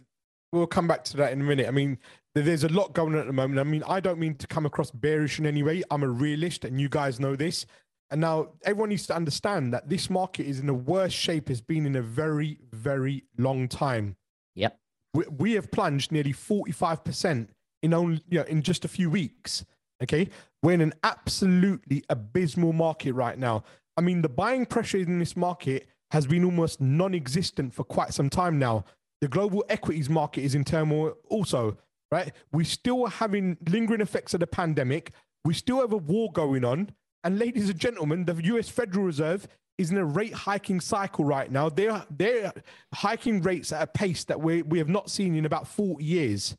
we'll 0.51 0.67
come 0.67 0.87
back 0.87 1.03
to 1.05 1.17
that 1.17 1.33
in 1.33 1.41
a 1.41 1.43
minute. 1.43 1.67
I 1.67 1.71
mean, 1.71 1.97
there's 2.35 2.63
a 2.63 2.69
lot 2.69 2.93
going 2.93 3.13
on 3.13 3.21
at 3.21 3.27
the 3.27 3.33
moment. 3.33 3.59
I 3.59 3.63
mean, 3.63 3.83
I 3.87 3.99
don't 3.99 4.19
mean 4.19 4.35
to 4.35 4.47
come 4.47 4.65
across 4.65 4.91
bearish 4.91 5.39
in 5.39 5.45
any 5.45 5.63
way. 5.63 5.83
I'm 5.89 6.03
a 6.03 6.09
realist, 6.09 6.63
and 6.63 6.79
you 6.79 6.89
guys 6.89 7.19
know 7.19 7.35
this. 7.35 7.65
And 8.09 8.21
now 8.21 8.49
everyone 8.63 8.89
needs 8.89 9.07
to 9.07 9.15
understand 9.15 9.73
that 9.73 9.89
this 9.89 10.09
market 10.09 10.45
is 10.45 10.59
in 10.59 10.67
the 10.67 10.73
worst 10.73 11.15
shape 11.15 11.49
it's 11.49 11.59
been 11.59 11.85
in 11.85 11.97
a 11.97 12.01
very, 12.01 12.57
very 12.71 13.25
long 13.37 13.67
time. 13.67 14.15
Yep. 14.55 14.79
We, 15.13 15.25
we 15.37 15.53
have 15.53 15.71
plunged 15.71 16.11
nearly 16.11 16.31
45% 16.31 17.49
in 17.83 17.93
only 17.93 18.23
you 18.29 18.39
know, 18.39 18.45
in 18.45 18.61
just 18.61 18.85
a 18.85 18.87
few 18.87 19.09
weeks. 19.09 19.65
Okay. 20.01 20.29
We're 20.63 20.73
in 20.73 20.81
an 20.81 20.93
absolutely 21.03 22.03
abysmal 22.09 22.73
market 22.73 23.13
right 23.13 23.37
now. 23.37 23.63
I 23.95 24.01
mean, 24.01 24.21
the 24.21 24.29
buying 24.29 24.65
pressure 24.65 24.97
in 24.97 25.19
this 25.19 25.35
market 25.35 25.87
has 26.11 26.27
been 26.27 26.45
almost 26.45 26.79
non-existent 26.79 27.73
for 27.73 27.83
quite 27.83 28.13
some 28.13 28.29
time 28.29 28.59
now. 28.59 28.85
The 29.21 29.27
global 29.27 29.65
equities 29.69 30.09
market 30.09 30.41
is 30.41 30.55
in 30.55 30.63
turmoil 30.63 31.15
also, 31.29 31.77
right? 32.11 32.31
We're 32.51 32.65
still 32.65 33.07
having 33.07 33.57
lingering 33.67 34.01
effects 34.01 34.33
of 34.33 34.39
the 34.39 34.47
pandemic. 34.47 35.11
We 35.43 35.53
still 35.53 35.81
have 35.81 35.93
a 35.93 35.97
war 35.97 36.31
going 36.31 36.63
on. 36.63 36.91
And 37.23 37.39
ladies 37.39 37.69
and 37.69 37.79
gentlemen, 37.79 38.25
the 38.25 38.35
US 38.55 38.69
Federal 38.69 39.05
Reserve 39.05 39.47
is 39.77 39.91
in 39.91 39.97
a 39.97 40.05
rate 40.05 40.33
hiking 40.33 40.79
cycle 40.79 41.25
right 41.25 41.51
now. 41.51 41.69
They're 41.69 42.03
they're 42.09 42.53
hiking 42.93 43.41
rates 43.41 43.71
at 43.71 43.81
a 43.81 43.87
pace 43.87 44.23
that 44.25 44.39
we, 44.39 44.61
we 44.61 44.77
have 44.77 44.89
not 44.89 45.09
seen 45.09 45.35
in 45.35 45.45
about 45.45 45.67
40 45.67 46.03
years. 46.03 46.55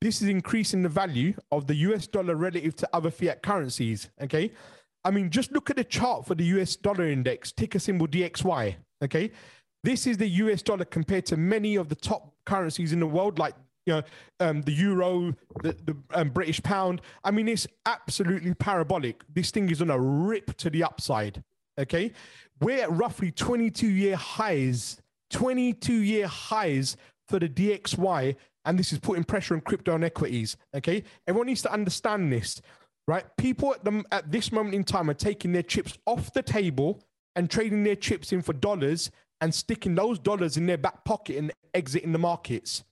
This 0.00 0.22
is 0.22 0.28
increasing 0.28 0.82
the 0.82 0.88
value 0.88 1.34
of 1.50 1.66
the 1.66 1.74
US 1.76 2.06
dollar 2.06 2.36
relative 2.36 2.76
to 2.76 2.88
other 2.92 3.10
fiat 3.10 3.42
currencies. 3.42 4.10
Okay. 4.22 4.52
I 5.04 5.10
mean, 5.10 5.30
just 5.30 5.52
look 5.52 5.70
at 5.70 5.76
the 5.76 5.84
chart 5.84 6.26
for 6.26 6.34
the 6.34 6.44
US 6.44 6.76
dollar 6.76 7.08
index, 7.08 7.52
ticker 7.52 7.78
symbol 7.78 8.06
DXY. 8.06 8.76
Okay. 9.02 9.30
This 9.84 10.06
is 10.06 10.16
the 10.16 10.28
US 10.28 10.62
dollar 10.62 10.84
compared 10.84 11.26
to 11.26 11.36
many 11.36 11.76
of 11.76 11.88
the 11.88 11.94
top 11.94 12.34
currencies 12.44 12.92
in 12.92 13.00
the 13.00 13.06
world, 13.06 13.38
like 13.38 13.54
you 13.86 13.94
know, 13.94 14.02
um, 14.40 14.60
the 14.62 14.72
euro, 14.72 15.34
the, 15.62 15.74
the 15.84 15.96
um, 16.12 16.28
British 16.28 16.62
pound. 16.62 17.00
I 17.24 17.30
mean, 17.30 17.48
it's 17.48 17.66
absolutely 17.86 18.52
parabolic. 18.54 19.22
This 19.32 19.50
thing 19.50 19.70
is 19.70 19.80
on 19.80 19.90
a 19.90 19.98
rip 19.98 20.56
to 20.58 20.70
the 20.70 20.84
upside. 20.84 21.42
Okay. 21.78 22.12
We're 22.60 22.82
at 22.82 22.92
roughly 22.92 23.30
22 23.30 23.88
year 23.88 24.16
highs, 24.16 25.00
22 25.30 25.92
year 25.92 26.26
highs 26.26 26.96
for 27.28 27.38
the 27.38 27.48
DXY. 27.48 28.36
And 28.68 28.78
this 28.78 28.92
is 28.92 28.98
putting 28.98 29.24
pressure 29.24 29.54
on 29.54 29.62
crypto 29.62 29.94
and 29.94 30.04
equities. 30.04 30.58
Okay. 30.74 31.02
Everyone 31.26 31.46
needs 31.46 31.62
to 31.62 31.72
understand 31.72 32.30
this, 32.30 32.60
right? 33.06 33.24
People 33.38 33.72
at, 33.72 33.82
the, 33.82 34.04
at 34.12 34.30
this 34.30 34.52
moment 34.52 34.74
in 34.74 34.84
time 34.84 35.08
are 35.08 35.14
taking 35.14 35.52
their 35.52 35.62
chips 35.62 35.96
off 36.04 36.34
the 36.34 36.42
table 36.42 37.02
and 37.34 37.50
trading 37.50 37.82
their 37.82 37.96
chips 37.96 38.30
in 38.30 38.42
for 38.42 38.52
dollars 38.52 39.10
and 39.40 39.54
sticking 39.54 39.94
those 39.94 40.18
dollars 40.18 40.58
in 40.58 40.66
their 40.66 40.76
back 40.76 41.02
pocket 41.04 41.38
and 41.38 41.50
exiting 41.72 42.12
the 42.12 42.18
markets. 42.18 42.84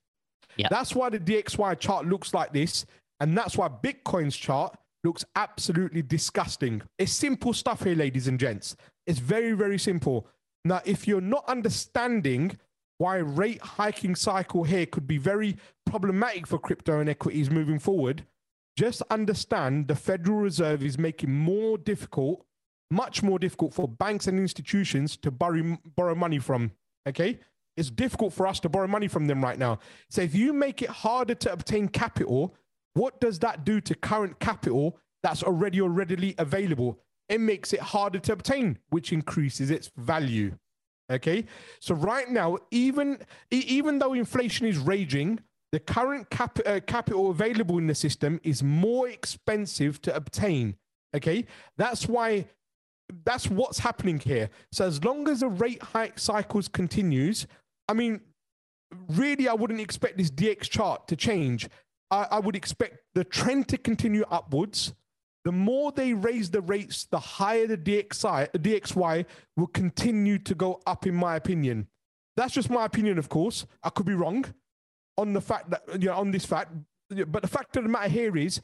Yeah. 0.56 0.68
That's 0.70 0.94
why 0.94 1.10
the 1.10 1.18
DXY 1.18 1.78
chart 1.78 2.06
looks 2.06 2.32
like 2.32 2.54
this. 2.54 2.86
And 3.20 3.36
that's 3.36 3.58
why 3.58 3.68
Bitcoin's 3.68 4.36
chart 4.36 4.74
looks 5.04 5.26
absolutely 5.34 6.00
disgusting. 6.00 6.80
It's 6.98 7.12
simple 7.12 7.52
stuff 7.52 7.84
here, 7.84 7.94
ladies 7.94 8.28
and 8.28 8.40
gents. 8.40 8.76
It's 9.06 9.18
very, 9.18 9.52
very 9.52 9.78
simple. 9.78 10.26
Now, 10.64 10.80
if 10.86 11.06
you're 11.06 11.20
not 11.20 11.44
understanding 11.46 12.58
why 12.98 13.16
rate 13.16 13.60
hiking 13.60 14.14
cycle 14.14 14.64
here 14.64 14.86
could 14.86 15.06
be 15.06 15.18
very 15.18 15.56
problematic 15.84 16.46
for 16.46 16.58
crypto 16.58 17.00
and 17.00 17.08
equities 17.08 17.50
moving 17.50 17.78
forward, 17.78 18.24
just 18.76 19.02
understand 19.10 19.88
the 19.88 19.94
Federal 19.94 20.38
Reserve 20.38 20.82
is 20.82 20.98
making 20.98 21.32
more 21.32 21.78
difficult 21.78 22.46
much 22.90 23.22
more 23.22 23.38
difficult 23.38 23.74
for 23.74 23.88
banks 23.88 24.26
and 24.26 24.38
institutions 24.38 25.16
to 25.18 25.30
borrow, 25.30 25.78
borrow 25.96 26.14
money 26.14 26.38
from. 26.38 26.72
Okay. 27.08 27.38
It's 27.76 27.90
difficult 27.90 28.32
for 28.32 28.46
us 28.46 28.58
to 28.60 28.70
borrow 28.70 28.86
money 28.86 29.06
from 29.06 29.26
them 29.26 29.44
right 29.44 29.58
now. 29.58 29.80
So 30.08 30.22
if 30.22 30.34
you 30.34 30.54
make 30.54 30.80
it 30.80 30.88
harder 30.88 31.34
to 31.34 31.52
obtain 31.52 31.88
capital, 31.88 32.54
what 32.94 33.20
does 33.20 33.38
that 33.40 33.64
do 33.64 33.82
to 33.82 33.94
current 33.94 34.38
capital 34.40 34.98
that's 35.22 35.42
already 35.42 35.80
or 35.80 35.90
readily 35.90 36.34
available? 36.38 36.98
It 37.28 37.40
makes 37.40 37.74
it 37.74 37.80
harder 37.80 38.18
to 38.20 38.32
obtain, 38.32 38.78
which 38.88 39.12
increases 39.12 39.70
its 39.70 39.90
value. 39.96 40.56
Okay. 41.10 41.46
So 41.80 41.94
right 41.94 42.28
now, 42.28 42.58
even 42.70 43.18
even 43.50 43.98
though 43.98 44.12
inflation 44.12 44.66
is 44.66 44.78
raging, 44.78 45.40
the 45.72 45.80
current 45.80 46.30
cap, 46.30 46.58
uh, 46.66 46.80
capital 46.86 47.30
available 47.30 47.78
in 47.78 47.86
the 47.86 47.94
system 47.94 48.40
is 48.42 48.62
more 48.62 49.08
expensive 49.08 50.00
to 50.02 50.14
obtain. 50.14 50.76
Okay. 51.14 51.46
That's 51.76 52.08
why 52.08 52.46
that's 53.24 53.48
what's 53.48 53.78
happening 53.78 54.18
here. 54.18 54.50
So 54.72 54.86
as 54.86 55.04
long 55.04 55.28
as 55.28 55.40
the 55.40 55.48
rate 55.48 55.82
hike 55.82 56.18
cycles 56.18 56.68
continues, 56.68 57.46
I 57.88 57.94
mean, 57.94 58.20
really, 59.08 59.48
I 59.48 59.54
wouldn't 59.54 59.80
expect 59.80 60.18
this 60.18 60.30
DX 60.30 60.62
chart 60.62 61.08
to 61.08 61.16
change. 61.16 61.68
I, 62.10 62.26
I 62.32 62.38
would 62.40 62.56
expect 62.56 62.98
the 63.14 63.24
trend 63.24 63.68
to 63.68 63.78
continue 63.78 64.24
upwards. 64.30 64.92
The 65.46 65.52
more 65.52 65.92
they 65.92 66.12
raise 66.12 66.50
the 66.50 66.60
rates, 66.60 67.04
the 67.04 67.20
higher 67.20 67.68
the 67.68 67.78
DXI, 67.78 68.50
DXY 68.50 69.26
will 69.56 69.68
continue 69.68 70.38
to 70.38 70.56
go 70.56 70.80
up, 70.88 71.06
in 71.06 71.14
my 71.14 71.36
opinion. 71.36 71.86
That's 72.36 72.52
just 72.52 72.68
my 72.68 72.84
opinion, 72.84 73.16
of 73.16 73.28
course. 73.28 73.64
I 73.84 73.90
could 73.90 74.06
be 74.06 74.14
wrong 74.14 74.44
on 75.16 75.34
the 75.34 75.40
fact 75.40 75.70
that, 75.70 75.84
you 76.02 76.08
know, 76.08 76.16
on 76.16 76.32
this 76.32 76.44
fact. 76.44 76.72
But 77.28 77.42
the 77.42 77.48
fact 77.48 77.76
of 77.76 77.84
the 77.84 77.88
matter 77.88 78.08
here 78.08 78.36
is 78.36 78.60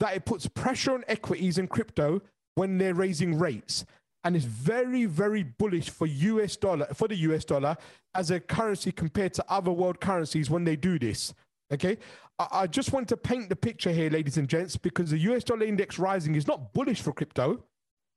that 0.00 0.16
it 0.16 0.24
puts 0.24 0.48
pressure 0.48 0.94
on 0.94 1.04
equities 1.06 1.56
and 1.56 1.70
crypto 1.70 2.20
when 2.56 2.78
they're 2.78 2.94
raising 2.94 3.38
rates. 3.38 3.84
And 4.24 4.34
it's 4.34 4.44
very, 4.44 5.04
very 5.04 5.44
bullish 5.44 5.88
for 5.88 6.08
US 6.08 6.56
dollar, 6.56 6.86
for 6.94 7.06
the 7.06 7.16
US 7.28 7.44
dollar 7.44 7.76
as 8.12 8.32
a 8.32 8.40
currency 8.40 8.90
compared 8.90 9.34
to 9.34 9.44
other 9.48 9.70
world 9.70 10.00
currencies 10.00 10.50
when 10.50 10.64
they 10.64 10.74
do 10.74 10.98
this. 10.98 11.32
Okay. 11.74 11.98
I, 12.38 12.46
I 12.52 12.66
just 12.66 12.92
want 12.92 13.08
to 13.08 13.16
paint 13.16 13.48
the 13.48 13.56
picture 13.56 13.90
here, 13.90 14.10
ladies 14.10 14.38
and 14.38 14.48
gents, 14.48 14.76
because 14.76 15.10
the 15.10 15.18
US 15.18 15.44
dollar 15.44 15.64
index 15.64 15.98
rising 15.98 16.34
is 16.34 16.46
not 16.46 16.72
bullish 16.72 17.02
for 17.02 17.12
crypto. 17.12 17.64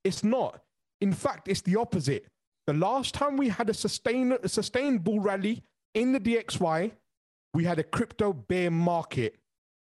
It's 0.04 0.24
not. 0.24 0.62
In 1.02 1.14
fact, 1.14 1.48
it's 1.48 1.62
the 1.62 1.76
opposite. 1.76 2.28
The 2.66 2.74
last 2.74 3.14
time 3.14 3.38
we 3.38 3.50
had 3.50 3.70
a 3.70 3.74
sustained, 3.74 4.38
a 4.44 4.50
sustained 4.50 5.04
bull 5.04 5.20
rally 5.20 5.64
in 5.94 6.12
the 6.12 6.20
DXY, 6.20 6.92
we 7.54 7.64
had 7.64 7.80
a 7.80 7.84
crypto 7.84 8.34
bear 8.34 8.70
market. 8.72 9.36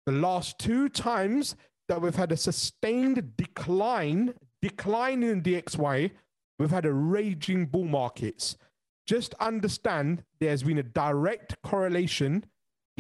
The 0.07 0.13
last 0.13 0.59
two 0.59 0.89
times 0.89 1.57
that 1.89 2.01
we've 2.01 2.15
had 2.15 2.33
a 2.33 2.37
sustained 2.37 3.37
decline, 3.37 4.35
decline 4.63 5.23
in 5.23 5.43
DXY. 5.43 6.13
We've 6.59 6.71
had 6.71 6.87
a 6.87 6.93
raging 6.93 7.67
bull 7.67 7.85
markets. 7.85 8.57
Just 9.07 9.35
understand 9.41 10.23
there's 10.39 10.63
been 10.63 10.79
a 10.79 10.85
direct 10.85 11.61
correlation 11.63 12.45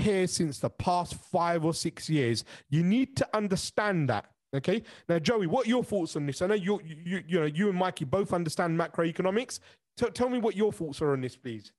here 0.00 0.26
since 0.26 0.58
the 0.58 0.70
past 0.70 1.14
five 1.14 1.64
or 1.64 1.74
six 1.74 2.08
years. 2.10 2.44
You 2.68 2.82
need 2.82 3.16
to 3.16 3.28
understand 3.34 4.08
that. 4.08 4.26
Okay. 4.54 4.82
Now, 5.08 5.18
Joey, 5.18 5.46
what 5.46 5.66
are 5.66 5.68
your 5.68 5.84
thoughts 5.84 6.16
on 6.16 6.26
this? 6.26 6.42
I 6.42 6.48
know 6.48 6.54
you, 6.54 6.80
you, 6.84 7.22
you 7.26 7.40
know, 7.40 7.46
you 7.46 7.68
and 7.68 7.78
Mikey 7.78 8.04
both 8.04 8.32
understand 8.32 8.78
macroeconomics. 8.78 9.60
T- 9.96 10.10
tell 10.10 10.28
me 10.28 10.38
what 10.38 10.56
your 10.56 10.72
thoughts 10.72 11.00
are 11.00 11.12
on 11.12 11.20
this, 11.20 11.36
please. 11.36 11.72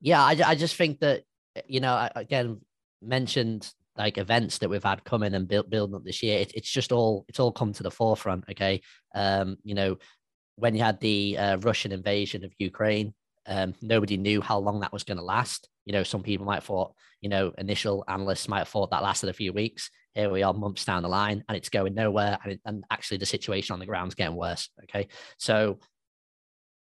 Yeah, 0.00 0.22
I, 0.22 0.36
I 0.44 0.54
just 0.56 0.76
think 0.76 1.00
that 1.00 1.22
you 1.66 1.80
know, 1.80 2.08
again, 2.14 2.60
mentioned 3.02 3.72
like 3.96 4.18
events 4.18 4.58
that 4.58 4.68
we've 4.68 4.84
had 4.84 5.04
coming 5.04 5.34
and 5.34 5.48
build, 5.48 5.70
building 5.70 5.94
up 5.94 6.04
this 6.04 6.22
year, 6.22 6.38
it, 6.40 6.52
it's 6.54 6.70
just 6.70 6.92
all 6.92 7.24
it's 7.28 7.40
all 7.40 7.52
come 7.52 7.72
to 7.72 7.82
the 7.82 7.90
forefront. 7.90 8.44
Okay, 8.50 8.82
um, 9.14 9.56
you 9.62 9.74
know, 9.74 9.96
when 10.56 10.74
you 10.74 10.82
had 10.82 11.00
the 11.00 11.38
uh, 11.38 11.56
Russian 11.58 11.92
invasion 11.92 12.44
of 12.44 12.52
Ukraine, 12.58 13.14
um, 13.46 13.74
nobody 13.80 14.16
knew 14.16 14.40
how 14.40 14.58
long 14.58 14.80
that 14.80 14.92
was 14.92 15.04
going 15.04 15.18
to 15.18 15.24
last. 15.24 15.68
You 15.84 15.92
know, 15.92 16.02
some 16.02 16.22
people 16.22 16.46
might 16.46 16.56
have 16.56 16.64
thought, 16.64 16.94
you 17.20 17.28
know, 17.28 17.52
initial 17.58 18.04
analysts 18.08 18.48
might 18.48 18.58
have 18.58 18.68
thought 18.68 18.90
that 18.90 19.02
lasted 19.02 19.28
a 19.28 19.34
few 19.34 19.52
weeks. 19.52 19.90
Here 20.14 20.30
we 20.30 20.42
are, 20.42 20.54
months 20.54 20.84
down 20.84 21.02
the 21.02 21.08
line, 21.08 21.44
and 21.48 21.56
it's 21.56 21.68
going 21.68 21.94
nowhere. 21.94 22.38
And, 22.42 22.52
it, 22.52 22.60
and 22.64 22.84
actually, 22.90 23.18
the 23.18 23.26
situation 23.26 23.74
on 23.74 23.80
the 23.80 23.86
ground 23.86 24.08
is 24.08 24.14
getting 24.14 24.36
worse. 24.36 24.70
Okay, 24.84 25.08
so 25.38 25.78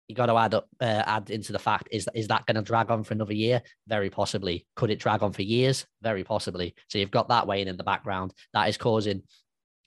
you 0.08 0.14
got 0.14 0.26
to 0.26 0.36
add 0.36 0.54
up, 0.54 0.68
uh, 0.80 1.02
add 1.06 1.30
into 1.30 1.52
the 1.52 1.58
fact 1.58 1.88
is 1.90 2.08
is 2.14 2.28
that 2.28 2.46
going 2.46 2.56
to 2.56 2.62
drag 2.62 2.90
on 2.90 3.04
for 3.04 3.14
another 3.14 3.32
year? 3.32 3.62
Very 3.86 4.10
possibly. 4.10 4.66
Could 4.76 4.90
it 4.90 4.98
drag 5.00 5.22
on 5.22 5.32
for 5.32 5.42
years? 5.42 5.86
Very 6.02 6.24
possibly. 6.24 6.74
So 6.88 6.98
you've 6.98 7.10
got 7.10 7.28
that 7.28 7.46
weighing 7.46 7.68
in 7.68 7.76
the 7.76 7.84
background. 7.84 8.34
That 8.52 8.68
is 8.68 8.76
causing 8.76 9.22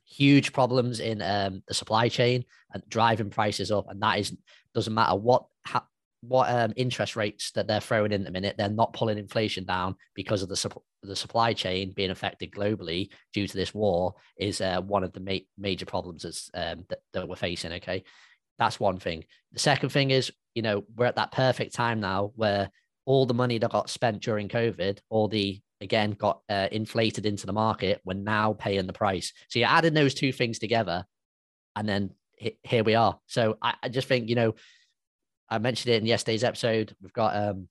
huge 0.05 0.53
problems 0.53 0.99
in 0.99 1.21
um, 1.21 1.63
the 1.67 1.73
supply 1.73 2.09
chain 2.09 2.45
and 2.73 2.81
driving 2.87 3.29
prices 3.29 3.71
up. 3.71 3.89
And 3.89 4.01
that 4.01 4.19
is 4.19 4.35
doesn't 4.73 4.93
matter 4.93 5.15
what 5.15 5.45
ha- 5.65 5.87
what 6.21 6.49
um, 6.49 6.73
interest 6.75 7.15
rates 7.15 7.51
that 7.51 7.67
they're 7.67 7.79
throwing 7.79 8.11
in 8.11 8.23
the 8.23 8.31
minute. 8.31 8.55
They're 8.57 8.69
not 8.69 8.93
pulling 8.93 9.17
inflation 9.17 9.65
down 9.65 9.95
because 10.15 10.41
of 10.41 10.49
the 10.49 10.55
su- 10.55 10.83
the 11.03 11.15
supply 11.15 11.53
chain 11.53 11.93
being 11.95 12.09
affected 12.09 12.51
globally 12.51 13.09
due 13.33 13.47
to 13.47 13.57
this 13.57 13.73
war. 13.73 14.15
Is 14.37 14.61
uh, 14.61 14.81
one 14.81 15.03
of 15.03 15.13
the 15.13 15.19
ma- 15.19 15.45
major 15.57 15.85
problems 15.85 16.25
um, 16.53 16.85
that, 16.89 16.99
that 17.13 17.27
we're 17.27 17.35
facing. 17.35 17.73
Okay, 17.73 18.03
that's 18.57 18.79
one 18.79 18.97
thing. 18.97 19.25
The 19.53 19.59
second 19.59 19.89
thing 19.89 20.11
is, 20.11 20.31
you 20.55 20.61
know, 20.61 20.83
we're 20.95 21.05
at 21.05 21.15
that 21.15 21.31
perfect 21.31 21.75
time 21.75 21.99
now 21.99 22.31
where 22.35 22.69
all 23.05 23.25
the 23.25 23.33
money 23.33 23.57
that 23.57 23.71
got 23.71 23.89
spent 23.89 24.21
during 24.21 24.49
COVID, 24.49 24.99
all 25.09 25.27
the 25.27 25.61
again 25.79 26.11
got 26.11 26.41
uh, 26.49 26.67
inflated 26.71 27.25
into 27.25 27.45
the 27.45 27.53
market, 27.53 28.01
we're 28.03 28.15
now 28.15 28.53
paying 28.53 28.87
the 28.87 28.93
price. 28.93 29.33
So 29.49 29.59
you're 29.59 29.69
adding 29.69 29.93
those 29.93 30.15
two 30.15 30.31
things 30.31 30.59
together, 30.59 31.05
and 31.75 31.87
then 31.87 32.11
here 32.63 32.83
we 32.83 32.95
are. 32.95 33.19
So 33.27 33.57
I, 33.61 33.75
I 33.83 33.89
just 33.89 34.07
think, 34.07 34.29
you 34.29 34.35
know, 34.35 34.55
I 35.49 35.57
mentioned 35.59 35.93
it 35.93 36.01
in 36.01 36.05
yesterday's 36.05 36.43
episode. 36.43 36.95
We've 37.01 37.13
got 37.13 37.35
um, 37.35 37.67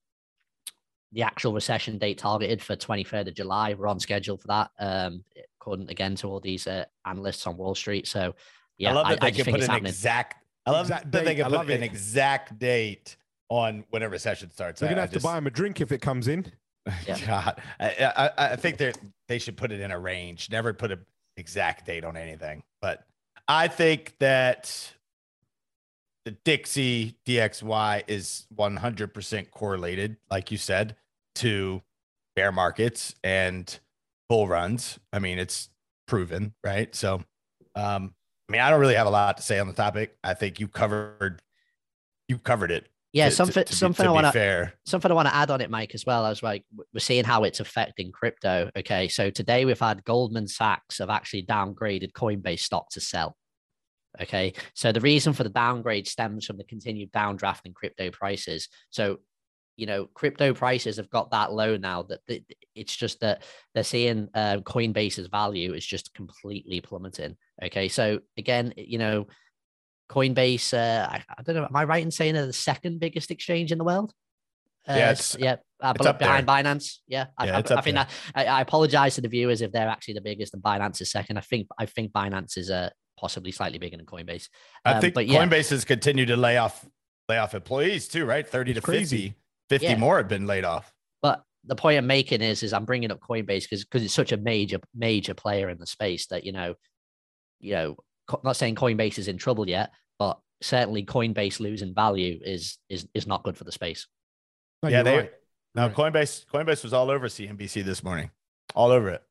the 1.12 1.22
actual 1.22 1.52
recession 1.52 1.98
date 1.98 2.18
targeted 2.18 2.62
for 2.62 2.76
23rd 2.76 3.28
of 3.28 3.34
July. 3.34 3.74
We're 3.74 3.86
on 3.86 4.00
schedule 4.00 4.36
for 4.36 4.48
that, 4.48 4.70
um, 4.78 5.24
according 5.60 5.90
again 5.90 6.14
to 6.16 6.28
all 6.28 6.40
these 6.40 6.66
uh, 6.66 6.84
analysts 7.04 7.46
on 7.46 7.56
Wall 7.56 7.74
Street. 7.74 8.06
So 8.06 8.34
yeah, 8.78 8.90
I 8.90 8.92
love 8.94 9.08
that 9.08 9.22
I, 9.22 9.30
they 9.30 9.40
I 9.40 9.42
can 9.42 9.52
put 9.52 9.62
an 9.62 9.70
happening. 9.70 9.86
exact. 9.88 10.36
I 10.66 10.70
love 10.72 10.86
Exact 10.86 11.12
that 11.12 11.24
they 11.24 11.34
date. 11.36 11.42
can 11.44 11.54
I 11.54 11.58
put 11.58 11.70
an 11.70 11.82
it. 11.82 11.86
exact 11.86 12.58
date 12.58 13.16
on 13.48 13.84
when 13.90 14.02
a 14.02 14.08
recession 14.08 14.50
starts. 14.50 14.82
We're 14.82 14.88
gonna 14.88 15.02
I 15.02 15.04
have 15.04 15.12
to 15.12 15.20
buy 15.20 15.38
him 15.38 15.46
a 15.46 15.50
drink 15.50 15.80
if 15.80 15.92
it 15.92 16.00
comes 16.00 16.28
in. 16.28 16.50
Yeah. 17.06 17.18
God, 17.26 17.62
I, 17.80 18.12
I, 18.16 18.30
I 18.52 18.56
think 18.56 18.76
they 18.76 18.92
they 19.26 19.38
should 19.38 19.56
put 19.56 19.72
it 19.72 19.80
in 19.80 19.90
a 19.90 19.98
range. 19.98 20.50
Never 20.52 20.72
put 20.72 20.92
an 20.92 21.04
exact 21.36 21.84
date 21.84 22.04
on 22.04 22.16
anything. 22.16 22.62
But 22.80 23.04
I 23.48 23.66
think 23.68 24.14
that 24.20 24.92
the 26.26 26.32
Dixie 26.44 27.16
DXY 27.24 28.02
is 28.08 28.46
100% 28.58 29.50
correlated, 29.52 30.16
like 30.28 30.50
you 30.50 30.58
said, 30.58 30.96
to 31.36 31.80
bear 32.34 32.50
markets 32.50 33.14
and 33.22 33.78
bull 34.28 34.48
runs. 34.48 34.98
I 35.12 35.20
mean, 35.20 35.38
it's 35.38 35.68
proven, 36.08 36.52
right? 36.64 36.92
So, 36.96 37.22
um, 37.76 38.12
I 38.48 38.52
mean, 38.52 38.60
I 38.60 38.70
don't 38.70 38.80
really 38.80 38.96
have 38.96 39.06
a 39.06 39.10
lot 39.10 39.36
to 39.36 39.42
say 39.44 39.60
on 39.60 39.68
the 39.68 39.72
topic. 39.72 40.16
I 40.24 40.34
think 40.34 40.58
you 40.58 40.66
covered 40.66 41.40
you 42.28 42.38
covered 42.38 42.72
it. 42.72 42.88
Yeah, 43.12 43.26
to- 43.26 43.30
to- 43.30 43.36
something 43.36 43.64
to 43.64 43.70
be- 43.70 43.76
something 43.76 44.04
to 44.04 44.10
I 44.10 44.12
want 44.12 44.26
to 44.26 44.32
fair. 44.32 44.74
something 44.84 45.10
I 45.12 45.14
want 45.14 45.28
to 45.28 45.34
add 45.34 45.52
on 45.52 45.60
it, 45.60 45.70
Mike, 45.70 45.94
as 45.94 46.04
well. 46.04 46.24
I 46.24 46.28
was 46.28 46.42
like, 46.42 46.64
we're 46.92 46.98
seeing 46.98 47.24
how 47.24 47.44
it's 47.44 47.60
affecting 47.60 48.10
crypto. 48.10 48.68
Okay, 48.76 49.06
so 49.06 49.30
today 49.30 49.64
we've 49.64 49.78
had 49.78 50.02
Goldman 50.04 50.48
Sachs 50.48 50.98
have 50.98 51.08
actually 51.08 51.44
downgraded 51.44 52.10
Coinbase 52.12 52.60
stock 52.60 52.90
to 52.90 53.00
sell. 53.00 53.36
Okay, 54.22 54.54
so 54.74 54.92
the 54.92 55.00
reason 55.00 55.32
for 55.32 55.42
the 55.44 55.50
downgrade 55.50 56.08
stems 56.08 56.46
from 56.46 56.56
the 56.56 56.64
continued 56.64 57.12
downdraft 57.12 57.66
in 57.66 57.74
crypto 57.74 58.10
prices. 58.10 58.68
So, 58.90 59.18
you 59.76 59.84
know, 59.86 60.06
crypto 60.14 60.54
prices 60.54 60.96
have 60.96 61.10
got 61.10 61.30
that 61.32 61.52
low 61.52 61.76
now 61.76 62.02
that 62.04 62.20
that 62.28 62.42
it's 62.74 62.96
just 62.96 63.20
that 63.20 63.42
they're 63.74 63.84
seeing 63.84 64.28
uh, 64.34 64.58
Coinbase's 64.64 65.26
value 65.26 65.74
is 65.74 65.84
just 65.84 66.14
completely 66.14 66.80
plummeting. 66.80 67.36
Okay, 67.62 67.88
so 67.88 68.20
again, 68.38 68.72
you 68.76 68.96
know, 68.98 69.26
Coinbase, 70.10 70.72
uh, 70.72 71.08
I, 71.10 71.24
I 71.36 71.42
don't 71.42 71.56
know, 71.56 71.64
am 71.64 71.76
I 71.76 71.84
right 71.84 72.02
in 72.02 72.10
saying 72.10 72.34
they're 72.34 72.46
the 72.46 72.52
second 72.52 73.00
biggest 73.00 73.30
exchange 73.30 73.72
in 73.72 73.78
the 73.78 73.84
world? 73.84 74.12
Uh, 74.88 74.94
Yeah, 74.94 75.10
it's- 75.10 75.36
yeah, 75.38 75.56
uh, 75.82 75.92
up 76.00 76.18
behind 76.18 76.46
Binance. 76.46 76.98
Yeah, 77.08 77.26
I, 77.36 77.46
Yeah, 77.46 77.56
I, 77.56 77.58
I 77.58 77.80
think 77.82 77.96
that 77.96 78.10
I, 78.34 78.46
I 78.46 78.60
apologize 78.62 79.16
to 79.16 79.20
the 79.20 79.28
viewers 79.28 79.60
if 79.60 79.72
they're 79.72 79.88
actually 79.88 80.14
the 80.14 80.20
biggest 80.22 80.54
and 80.54 80.62
Binance 80.62 81.00
is 81.02 81.10
second. 81.10 81.36
I 81.38 81.40
think 81.42 81.66
I 81.78 81.86
think 81.86 82.12
Binance 82.12 82.56
is 82.56 82.70
uh, 82.70 82.90
possibly 83.16 83.50
slightly 83.52 83.78
bigger 83.78 83.96
than 83.96 84.06
Coinbase. 84.06 84.48
I 84.84 84.94
Um, 84.94 85.00
think 85.00 85.14
but 85.14 85.26
yeah. 85.26 85.44
Coinbase 85.44 85.70
has 85.70 85.84
continued 85.84 86.28
to 86.28 86.36
lay 86.36 86.56
off 86.58 86.86
lay 87.28 87.38
off 87.38 87.54
employees 87.54 88.06
too, 88.08 88.24
right? 88.24 88.46
30 88.46 88.70
It's 88.72 88.80
to 88.80 88.82
crazy. 88.84 89.16
50. 89.28 89.34
50 89.70 89.86
Yeah. 89.86 89.96
more 89.96 90.18
have 90.18 90.28
been 90.28 90.46
laid 90.46 90.64
off. 90.64 90.92
But 91.22 91.42
the 91.64 91.74
point 91.74 91.98
I'm 91.98 92.06
making 92.06 92.40
is, 92.40 92.62
is 92.62 92.72
I'm 92.72 92.84
bringing 92.84 93.10
up 93.10 93.18
Coinbase 93.20 93.62
because 93.62 93.84
because 93.84 94.04
it's 94.04 94.14
such 94.14 94.30
a 94.32 94.36
major 94.36 94.78
major 94.94 95.34
player 95.34 95.68
in 95.68 95.78
the 95.78 95.86
space 95.86 96.26
that 96.28 96.44
you 96.44 96.52
know, 96.52 96.74
you 97.60 97.74
know, 97.74 97.96
co- 98.28 98.40
not 98.44 98.56
saying 98.56 98.76
Coinbase 98.76 99.18
is 99.18 99.26
in 99.28 99.38
trouble 99.38 99.68
yet, 99.68 99.90
but 100.18 100.38
certainly 100.62 101.04
Coinbase 101.04 101.58
losing 101.58 101.94
value 101.94 102.38
is 102.44 102.78
is 102.88 103.08
is 103.14 103.26
not 103.26 103.42
good 103.42 103.56
for 103.56 103.64
the 103.64 103.72
space. 103.72 104.06
No, 104.84 104.88
yeah, 104.90 105.02
they 105.02 105.16
right. 105.16 105.32
now 105.74 105.86
Right. 105.88 105.96
Coinbase 105.96 106.46
Coinbase 106.46 106.84
was 106.84 106.92
all 106.92 107.10
over 107.10 107.26
CNBC 107.28 107.82
this 107.84 108.04
morning. 108.04 108.30
All 108.76 108.90
over 108.92 109.10
it. 109.10 109.22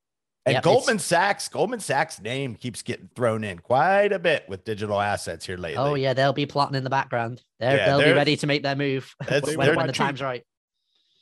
And 0.47 0.53
Yep, 0.53 0.63
Goldman 0.63 0.99
Sachs, 0.99 1.47
Goldman 1.47 1.79
Sachs 1.79 2.21
name 2.21 2.53
keeps 2.55 2.83
getting 2.83 3.09
thrown 3.15 3.43
in 3.43 3.57
quite 3.59 4.11
a 4.11 4.19
bit 4.19 4.47
with 4.47 4.63
digital 4.63 5.01
assets 5.01 5.45
here 5.45 5.57
lately. 5.57 5.77
Oh 5.77 5.95
yeah, 5.95 6.13
they'll 6.13 6.33
be 6.33 6.45
plotting 6.45 6.75
in 6.75 6.83
the 6.83 6.89
background. 6.89 7.41
They're, 7.59 7.77
Yeah, 7.77 7.85
they'll 7.87 7.97
be 7.99 8.03
they're- 8.05 8.15
ready 8.15 8.37
to 8.37 8.45
make 8.47 8.61
their 8.61 8.75
move 8.75 9.13
That's- 9.27 9.55
when, 9.55 9.75
when 9.75 9.87
the 9.87 9.93
cheap. 9.93 9.97
time's 10.05 10.21
right. 10.21 10.43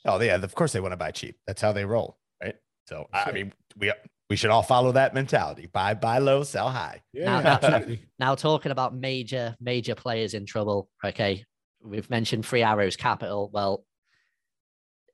Oh 0.04 0.20
yeah, 0.20 0.34
of 0.36 0.54
course 0.54 0.72
they 0.72 0.80
want 0.80 0.92
to 0.92 0.98
buy 0.98 1.10
cheap. 1.10 1.36
That's 1.46 1.62
how 1.62 1.72
they 1.72 1.86
roll, 1.86 2.18
right? 2.42 2.56
So 2.86 3.06
I 3.14 3.32
mean, 3.32 3.54
we 3.78 3.90
we 4.28 4.36
should 4.36 4.50
all 4.50 4.62
follow 4.62 4.92
that 4.92 5.14
mentality. 5.14 5.68
Buy 5.72 5.94
buy 5.94 6.18
low, 6.18 6.42
sell 6.42 6.68
high. 6.68 7.00
Yeah, 7.14 7.40
Now- 7.40 7.58
now- 7.78 7.84
Now 8.18 8.34
talking 8.34 8.72
about 8.72 8.94
major 8.94 9.56
major 9.58 9.94
players 9.94 10.34
in 10.34 10.44
trouble. 10.44 10.90
Okay, 11.02 11.46
we've 11.82 12.10
mentioned 12.10 12.44
Three 12.44 12.62
Arrows 12.62 12.96
Capital. 12.96 13.48
Well, 13.54 13.86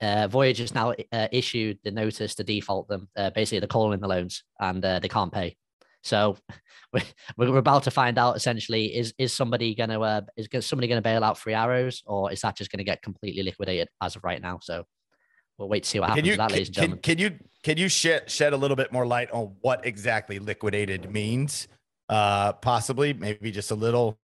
uh, 0.00 0.28
Voyager's 0.28 0.74
now 0.74 0.94
uh, 1.12 1.28
issued 1.30 1.78
the 1.84 1.90
notice 1.90 2.34
to 2.36 2.44
default 2.44 2.88
them. 2.88 3.08
Uh, 3.16 3.30
basically, 3.30 3.60
they're 3.60 3.68
calling 3.68 4.00
the 4.00 4.08
loans 4.08 4.44
and 4.58 4.84
uh, 4.84 4.98
they 4.98 5.08
can't 5.08 5.32
pay. 5.32 5.56
So 6.02 6.36
we're, 6.92 7.02
we're 7.36 7.58
about 7.58 7.82
to 7.84 7.90
find 7.90 8.18
out. 8.18 8.36
Essentially, 8.36 8.96
is 8.96 9.12
is 9.18 9.32
somebody 9.32 9.74
going 9.74 9.90
to 9.90 10.00
uh, 10.00 10.20
is 10.36 10.48
somebody 10.66 10.88
going 10.88 10.98
to 10.98 11.02
bail 11.02 11.24
out 11.24 11.38
Three 11.38 11.54
Arrows, 11.54 12.02
or 12.06 12.32
is 12.32 12.40
that 12.40 12.56
just 12.56 12.70
going 12.70 12.78
to 12.78 12.84
get 12.84 13.02
completely 13.02 13.42
liquidated 13.42 13.88
as 14.00 14.16
of 14.16 14.24
right 14.24 14.40
now? 14.40 14.58
So 14.62 14.84
we'll 15.58 15.68
wait 15.68 15.84
to 15.84 15.88
see 15.88 16.00
what 16.00 16.06
Can 16.06 16.16
happens 16.16 16.26
you 16.26 16.32
with 16.32 16.38
that, 16.38 16.48
can, 16.48 16.54
ladies 16.54 16.68
and 16.68 16.74
gentlemen. 16.74 16.98
can 17.02 17.18
you 17.18 17.38
can 17.62 17.76
you 17.76 17.88
shed 17.88 18.30
shed 18.30 18.52
a 18.52 18.56
little 18.56 18.76
bit 18.76 18.92
more 18.92 19.06
light 19.06 19.30
on 19.30 19.56
what 19.60 19.84
exactly 19.84 20.38
liquidated 20.38 21.10
means? 21.10 21.68
Uh, 22.08 22.52
possibly, 22.54 23.12
maybe 23.12 23.50
just 23.50 23.70
a 23.70 23.74
little. 23.74 24.18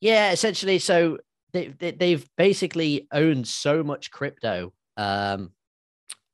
Yeah, 0.00 0.32
essentially. 0.32 0.78
So 0.78 1.18
they, 1.52 1.68
they 1.68 1.90
they've 1.92 2.28
basically 2.36 3.08
owned 3.12 3.46
so 3.46 3.82
much 3.82 4.10
crypto 4.10 4.72
um, 4.96 5.52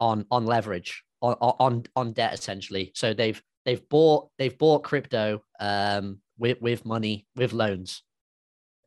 on 0.01 0.27
on 0.31 0.47
leverage 0.47 1.05
on 1.23 1.35
on 1.41 1.85
on 1.97 2.13
debt 2.13 2.35
essentially. 2.35 2.93
So 2.95 3.15
they've 3.15 3.41
they've 3.65 3.87
bought 3.89 4.29
they've 4.39 4.57
bought 4.57 4.83
crypto 4.83 5.43
um, 5.61 6.19
with 6.39 6.61
with 6.61 6.85
money 6.85 7.27
with 7.37 7.53
loans. 7.53 8.03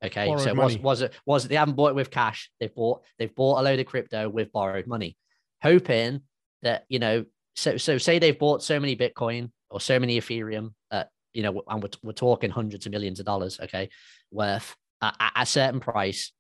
Okay, 0.04 0.28
Borrowed 0.28 0.42
so 0.42 0.54
was 0.54 0.74
money. 0.74 0.84
was 0.84 1.02
it 1.02 1.14
was 1.26 1.46
it 1.46 1.48
they 1.50 1.56
haven't 1.56 1.76
bought 1.76 1.90
it 1.90 1.96
with 1.96 2.12
cash. 2.12 2.52
They've 2.60 2.74
bought 2.74 3.04
they've 3.18 3.34
bought 3.34 3.60
a 3.60 3.64
load 3.64 3.80
of 3.80 3.86
crypto 3.86 4.30
with 4.30 4.52
borrowed 4.52 4.88
money, 4.88 5.18
hoping 5.62 6.22
that 6.62 6.86
you 6.90 7.00
know. 7.00 7.26
So 7.56 7.78
so 7.78 7.98
say 7.98 8.20
they've 8.20 8.38
bought 8.38 8.62
so 8.62 8.80
many 8.80 8.96
Bitcoin 8.96 9.52
or 9.72 9.82
so 9.82 10.00
many 10.00 10.20
Ethereum. 10.20 10.74
Uh, 10.92 11.06
you 11.34 11.44
know, 11.44 11.64
and 11.68 11.82
we're, 11.82 11.90
we're 12.04 12.12
talking 12.14 12.52
hundreds 12.52 12.86
of 12.86 12.92
millions 12.92 13.20
of 13.20 13.26
dollars. 13.26 13.60
Okay, 13.60 13.90
worth 14.32 14.76
at, 15.02 15.32
a 15.36 15.46
certain 15.46 15.80
price, 15.80 16.32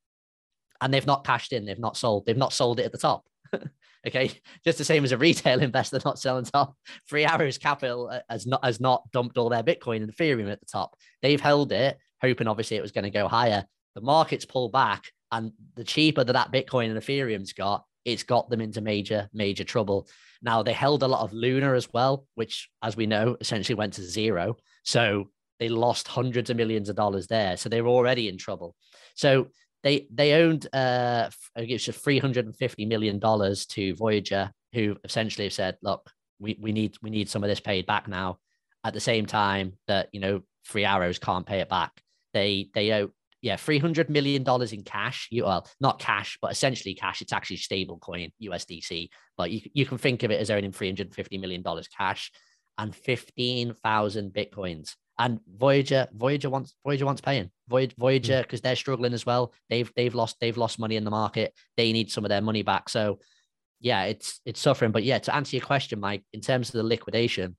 and 0.81 0.93
they've 0.93 1.05
not 1.05 1.25
cashed 1.25 1.53
in, 1.53 1.65
they've 1.65 1.79
not 1.79 1.97
sold, 1.97 2.25
they've 2.25 2.37
not 2.37 2.53
sold 2.53 2.79
it 2.79 2.85
at 2.85 2.91
the 2.91 2.97
top. 2.97 3.25
okay, 4.07 4.31
just 4.63 4.77
the 4.77 4.83
same 4.83 5.03
as 5.03 5.11
a 5.11 5.17
retail 5.17 5.59
investor 5.61 5.99
not 6.03 6.19
selling 6.19 6.45
top. 6.45 6.75
Free 7.05 7.25
Arrows 7.25 7.57
Capital 7.57 8.09
uh, 8.11 8.19
has 8.29 8.45
not 8.45 8.63
has 8.63 8.79
not 8.79 9.09
dumped 9.11 9.37
all 9.37 9.49
their 9.49 9.63
Bitcoin 9.63 10.03
and 10.03 10.13
Ethereum 10.13 10.51
at 10.51 10.59
the 10.59 10.65
top. 10.65 10.95
They've 11.21 11.41
held 11.41 11.71
it, 11.71 11.97
hoping 12.21 12.47
obviously 12.47 12.77
it 12.77 12.81
was 12.81 12.91
going 12.91 13.03
to 13.03 13.09
go 13.09 13.27
higher. 13.27 13.65
The 13.95 14.01
market's 14.01 14.45
pull 14.45 14.69
back, 14.69 15.11
and 15.31 15.51
the 15.75 15.83
cheaper 15.83 16.23
that 16.23 16.33
that 16.33 16.51
Bitcoin 16.51 16.89
and 16.89 16.99
Ethereum's 16.99 17.53
got, 17.53 17.83
it's 18.05 18.23
got 18.23 18.49
them 18.49 18.61
into 18.61 18.81
major 18.81 19.29
major 19.33 19.63
trouble. 19.63 20.07
Now 20.41 20.63
they 20.63 20.73
held 20.73 21.03
a 21.03 21.07
lot 21.07 21.23
of 21.23 21.33
Luna 21.33 21.73
as 21.73 21.91
well, 21.91 22.27
which, 22.35 22.69
as 22.83 22.95
we 22.95 23.07
know, 23.07 23.37
essentially 23.39 23.75
went 23.75 23.93
to 23.93 24.03
zero. 24.03 24.57
So 24.83 25.29
they 25.59 25.69
lost 25.69 26.07
hundreds 26.07 26.49
of 26.49 26.57
millions 26.57 26.89
of 26.89 26.95
dollars 26.95 27.27
there. 27.27 27.57
So 27.57 27.69
they 27.69 27.81
were 27.81 27.89
already 27.89 28.27
in 28.27 28.37
trouble. 28.37 28.75
So 29.15 29.47
they 29.83 30.07
they 30.11 30.33
owned 30.33 30.67
uh 30.73 31.29
it's 31.55 31.85
just 31.85 32.03
350 32.03 32.85
million 32.85 33.19
dollars 33.19 33.65
to 33.67 33.95
Voyager, 33.95 34.51
who 34.73 34.97
essentially 35.03 35.45
have 35.45 35.53
said, 35.53 35.77
look, 35.81 36.09
we, 36.39 36.57
we 36.59 36.71
need 36.71 36.97
we 37.01 37.09
need 37.09 37.29
some 37.29 37.43
of 37.43 37.49
this 37.49 37.59
paid 37.59 37.85
back 37.85 38.07
now. 38.07 38.39
At 38.83 38.93
the 38.93 38.99
same 38.99 39.25
time 39.25 39.73
that 39.87 40.09
you 40.11 40.19
know 40.19 40.41
Three 40.65 40.85
Arrows 40.85 41.19
can't 41.19 41.45
pay 41.45 41.59
it 41.59 41.69
back. 41.69 41.91
They 42.33 42.69
they 42.73 42.91
owe 42.93 43.09
yeah 43.41 43.55
three 43.55 43.79
hundred 43.79 44.09
million 44.09 44.43
dollars 44.43 44.73
in 44.73 44.83
cash. 44.83 45.27
You 45.31 45.45
well 45.45 45.67
not 45.79 45.99
cash, 45.99 46.37
but 46.41 46.51
essentially 46.51 46.93
cash. 46.93 47.21
It's 47.21 47.33
actually 47.33 47.57
stable 47.57 47.97
coin 47.99 48.31
USDC, 48.41 49.09
but 49.37 49.51
you 49.51 49.61
you 49.73 49.85
can 49.85 49.97
think 49.97 50.23
of 50.23 50.31
it 50.31 50.39
as 50.39 50.51
owning 50.51 50.71
three 50.71 50.87
hundred 50.87 51.13
fifty 51.13 51.37
million 51.37 51.61
dollars 51.61 51.87
cash 51.87 52.31
and 52.77 52.95
fifteen 52.95 53.73
thousand 53.73 54.33
bitcoins. 54.33 54.95
And 55.19 55.39
Voyager, 55.57 56.07
Voyager 56.13 56.49
wants 56.49 56.75
Voyager 56.85 57.05
wants 57.05 57.21
paying. 57.21 57.49
Voyager 57.69 58.41
because 58.41 58.61
they're 58.61 58.75
struggling 58.75 59.13
as 59.13 59.25
well. 59.25 59.53
They've 59.69 59.91
they've 59.95 60.13
lost 60.13 60.37
they've 60.39 60.57
lost 60.57 60.79
money 60.79 60.95
in 60.95 61.03
the 61.03 61.11
market. 61.11 61.53
They 61.75 61.91
need 61.91 62.11
some 62.11 62.23
of 62.23 62.29
their 62.29 62.41
money 62.41 62.61
back. 62.61 62.89
So 62.89 63.19
yeah, 63.79 64.03
it's 64.03 64.39
it's 64.45 64.59
suffering. 64.59 64.91
But 64.91 65.03
yeah, 65.03 65.19
to 65.19 65.35
answer 65.35 65.55
your 65.55 65.65
question, 65.65 65.99
Mike, 65.99 66.23
in 66.33 66.41
terms 66.41 66.69
of 66.69 66.73
the 66.73 66.83
liquidation, 66.83 67.57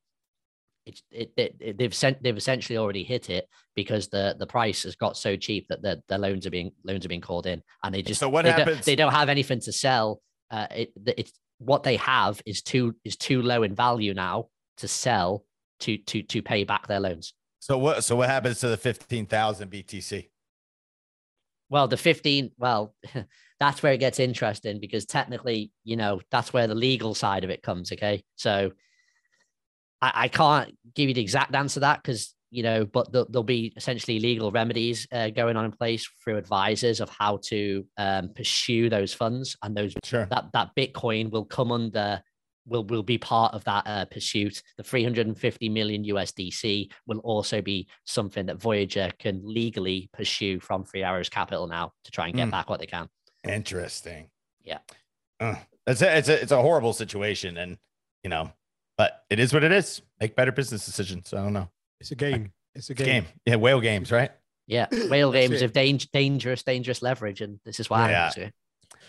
it's 0.88 1.02
it, 1.10 1.32
it, 1.36 1.56
it, 1.60 1.78
they've 1.78 1.94
sent 1.94 2.22
they've 2.22 2.36
essentially 2.36 2.78
already 2.78 3.04
hit 3.04 3.30
it 3.30 3.46
because 3.76 4.08
the 4.08 4.34
the 4.38 4.46
price 4.46 4.82
has 4.84 4.96
got 4.96 5.16
so 5.16 5.36
cheap 5.36 5.66
that 5.68 5.82
the, 5.82 6.02
the 6.08 6.18
loans 6.18 6.46
are 6.46 6.50
being 6.50 6.72
loans 6.84 7.04
are 7.04 7.08
being 7.08 7.20
called 7.20 7.46
in 7.46 7.62
and 7.84 7.94
they 7.94 8.02
just 8.02 8.20
so 8.20 8.28
what 8.28 8.44
they 8.44 8.50
happens 8.50 8.76
don't, 8.78 8.84
they 8.84 8.96
don't 8.96 9.12
have 9.12 9.28
anything 9.28 9.60
to 9.60 9.70
sell 9.70 10.20
uh 10.50 10.66
it 10.74 10.90
it's 11.16 11.32
what 11.58 11.82
they 11.82 11.96
have 11.96 12.40
is 12.46 12.62
too 12.62 12.94
is 13.04 13.16
too 13.16 13.42
low 13.42 13.62
in 13.62 13.74
value 13.74 14.14
now 14.14 14.46
to 14.78 14.88
sell 14.88 15.44
to 15.80 15.98
to 15.98 16.22
to 16.22 16.42
pay 16.42 16.64
back 16.64 16.86
their 16.86 17.00
loans 17.00 17.34
so 17.60 17.78
what 17.78 18.04
so 18.04 18.16
what 18.16 18.28
happens 18.28 18.60
to 18.60 18.68
the 18.68 18.76
15,000 18.76 19.70
BTC 19.70 20.28
well 21.68 21.88
the 21.88 21.96
15 21.96 22.52
well 22.58 22.94
that's 23.60 23.82
where 23.82 23.92
it 23.92 23.98
gets 23.98 24.20
interesting 24.20 24.80
because 24.80 25.04
technically 25.04 25.72
you 25.84 25.96
know 25.96 26.20
that's 26.30 26.52
where 26.52 26.66
the 26.66 26.74
legal 26.74 27.14
side 27.14 27.44
of 27.44 27.50
it 27.50 27.62
comes 27.62 27.92
okay 27.92 28.22
so 28.36 28.70
I, 30.00 30.12
I 30.14 30.28
can't 30.28 30.76
give 30.94 31.08
you 31.08 31.14
the 31.14 31.20
exact 31.20 31.54
answer 31.54 31.74
to 31.74 31.80
that 31.80 32.02
because 32.02 32.34
you 32.50 32.62
know, 32.62 32.84
but 32.86 33.12
there'll, 33.12 33.26
there'll, 33.28 33.42
be 33.42 33.72
essentially 33.76 34.18
legal 34.18 34.50
remedies 34.50 35.06
uh, 35.12 35.28
going 35.30 35.56
on 35.56 35.66
in 35.66 35.72
place 35.72 36.08
through 36.24 36.38
advisors 36.38 37.00
of 37.00 37.10
how 37.10 37.38
to 37.42 37.84
um, 37.98 38.30
pursue 38.34 38.88
those 38.88 39.12
funds, 39.12 39.56
and 39.62 39.76
those 39.76 39.94
sure. 40.04 40.26
that 40.30 40.46
that 40.52 40.70
Bitcoin 40.76 41.30
will 41.30 41.44
come 41.44 41.72
under 41.72 42.22
will 42.68 42.84
will 42.84 43.02
be 43.02 43.18
part 43.18 43.54
of 43.54 43.64
that 43.64 43.86
uh, 43.86 44.04
pursuit. 44.06 44.62
The 44.76 44.82
350 44.82 45.68
million 45.68 46.04
USDC 46.04 46.90
will 47.06 47.18
also 47.18 47.62
be 47.62 47.88
something 48.04 48.46
that 48.46 48.60
Voyager 48.60 49.10
can 49.18 49.40
legally 49.42 50.10
pursue 50.12 50.60
from 50.60 50.84
Three 50.84 51.02
Arrows 51.02 51.28
Capital 51.28 51.66
now 51.66 51.92
to 52.04 52.10
try 52.10 52.26
and 52.26 52.36
get 52.36 52.48
mm. 52.48 52.52
back 52.52 52.70
what 52.70 52.80
they 52.80 52.86
can. 52.86 53.08
Interesting. 53.44 54.30
Yeah. 54.62 54.78
Uh, 55.40 55.56
it's 55.86 56.02
a, 56.02 56.18
it's 56.18 56.28
a 56.28 56.42
it's 56.42 56.52
a 56.52 56.60
horrible 56.60 56.92
situation, 56.92 57.56
and 57.56 57.78
you 58.22 58.30
know 58.30 58.52
but 58.98 59.24
it 59.30 59.38
is 59.38 59.54
what 59.54 59.64
it 59.64 59.72
is. 59.72 60.02
Make 60.20 60.36
better 60.36 60.52
business 60.52 60.84
decisions. 60.84 61.32
I 61.32 61.36
don't 61.36 61.52
know. 61.52 61.70
It's 62.00 62.10
a 62.10 62.16
game. 62.16 62.52
It's 62.74 62.90
a 62.90 62.94
game. 62.94 63.06
game. 63.06 63.26
Yeah, 63.46 63.56
whale 63.56 63.80
games, 63.80 64.12
right? 64.12 64.32
Yeah, 64.66 64.86
whale 65.08 65.32
games 65.32 65.62
of 65.62 65.72
dangerous, 65.72 66.10
dangerous, 66.12 66.62
dangerous 66.62 67.00
leverage, 67.00 67.40
and 67.40 67.60
this 67.64 67.80
is 67.80 67.88
why. 67.88 68.10
Yeah. 68.10 68.50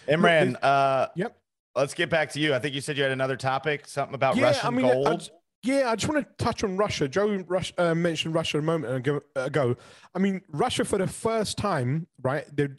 Imran, 0.08 0.56
uh, 0.62 1.08
yep. 1.16 1.38
Let's 1.76 1.94
get 1.94 2.10
back 2.10 2.32
to 2.32 2.40
you. 2.40 2.54
I 2.54 2.60
think 2.60 2.76
you 2.76 2.82
said 2.82 2.98
you 2.98 3.04
had 3.04 3.12
another 3.12 3.38
topic, 3.38 3.88
something 3.88 4.16
about 4.16 4.36
yeah, 4.36 4.46
Russian 4.46 4.68
I 4.68 4.70
mean, 4.72 4.86
gold. 4.88 5.08
I, 5.08 5.36
yeah, 5.64 5.92
I 5.92 5.96
just 5.96 6.12
want 6.12 6.26
to 6.26 6.44
touch 6.44 6.64
on 6.64 6.78
Russia. 6.78 7.08
Joe 7.08 7.44
Rush, 7.48 7.74
uh, 7.78 7.94
mentioned 7.94 8.34
Russia 8.34 8.60
a 8.60 8.62
moment 8.62 9.08
ago. 9.36 9.76
I 10.16 10.20
mean, 10.20 10.42
Russia 10.50 10.86
for 10.86 10.98
the 10.98 11.08
first 11.08 11.58
time, 11.58 12.08
right? 12.22 12.46
They've 12.56 12.78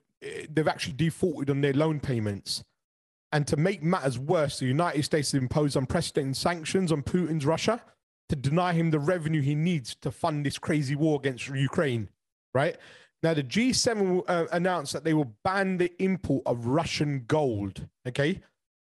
they've 0.50 0.68
actually 0.68 0.94
defaulted 0.94 1.50
on 1.50 1.60
their 1.60 1.72
loan 1.72 2.00
payments. 2.00 2.62
And 3.32 3.46
to 3.46 3.56
make 3.56 3.82
matters 3.82 4.18
worse, 4.18 4.58
the 4.58 4.66
United 4.66 5.04
States 5.04 5.32
has 5.32 5.40
imposed 5.40 5.76
unprecedented 5.76 6.36
sanctions 6.36 6.90
on 6.90 7.02
Putin's 7.02 7.46
Russia 7.46 7.80
to 8.28 8.36
deny 8.36 8.72
him 8.72 8.90
the 8.90 8.98
revenue 8.98 9.40
he 9.40 9.54
needs 9.54 9.94
to 10.02 10.10
fund 10.10 10.44
this 10.44 10.58
crazy 10.58 10.96
war 10.96 11.18
against 11.18 11.48
Ukraine, 11.48 12.08
right? 12.54 12.76
Now, 13.22 13.34
the 13.34 13.42
G7 13.42 14.22
uh, 14.26 14.46
announced 14.52 14.92
that 14.94 15.04
they 15.04 15.14
will 15.14 15.32
ban 15.44 15.76
the 15.76 15.92
import 16.02 16.42
of 16.46 16.66
Russian 16.66 17.24
gold, 17.26 17.86
okay? 18.08 18.40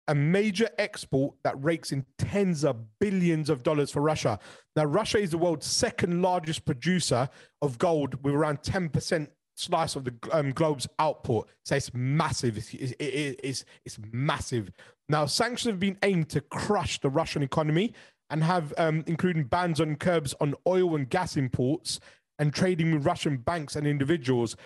A 0.09 0.15
major 0.15 0.69
export 0.79 1.35
that 1.45 1.63
rakes 1.63 1.93
in 1.93 2.05
tens 2.19 2.65
of 2.65 2.99
billions 2.99 3.51
of 3.51 3.63
dollars 3.63 3.91
for 3.91 4.01
Russia. 4.01 4.39
Now, 4.75 4.85
Russia 4.85 5.19
is 5.19 5.31
the 5.31 5.39
world's 5.39 5.67
second 5.67 6.23
largest 6.23 6.65
producer 6.65 7.29
of 7.63 7.79
gold 7.79 8.23
with 8.25 8.35
around 8.35 8.63
10% 8.63 9.29
slice 9.55 9.97
of 9.97 10.05
the 10.05 10.15
um, 10.33 10.51
globe's 10.53 10.89
output. 10.99 11.49
So 11.65 11.77
it's 11.77 11.93
massive. 11.93 12.57
It's, 12.57 12.73
it, 12.75 12.97
it, 13.01 13.41
it's, 13.43 13.65
it's 13.85 13.99
massive. 14.13 14.71
Now, 15.09 15.27
sanctions 15.27 15.73
have 15.73 15.81
been 15.81 15.99
aimed 16.03 16.29
to 16.31 16.41
crush 16.41 17.01
the 17.01 17.11
Russian 17.11 17.43
economy 17.43 17.95
and 18.31 18.45
have, 18.45 18.73
um, 18.79 19.05
including 19.07 19.45
bans 19.45 19.81
on 19.81 19.97
curbs 19.97 20.35
on 20.41 20.55
oil 20.67 20.95
and 20.95 21.09
gas 21.09 21.37
imports 21.37 21.99
and 22.39 22.55
trading 22.55 22.93
with 22.93 23.05
Russian 23.05 23.39
banks 23.39 23.75
and 23.75 23.87
individuals. 23.87 24.57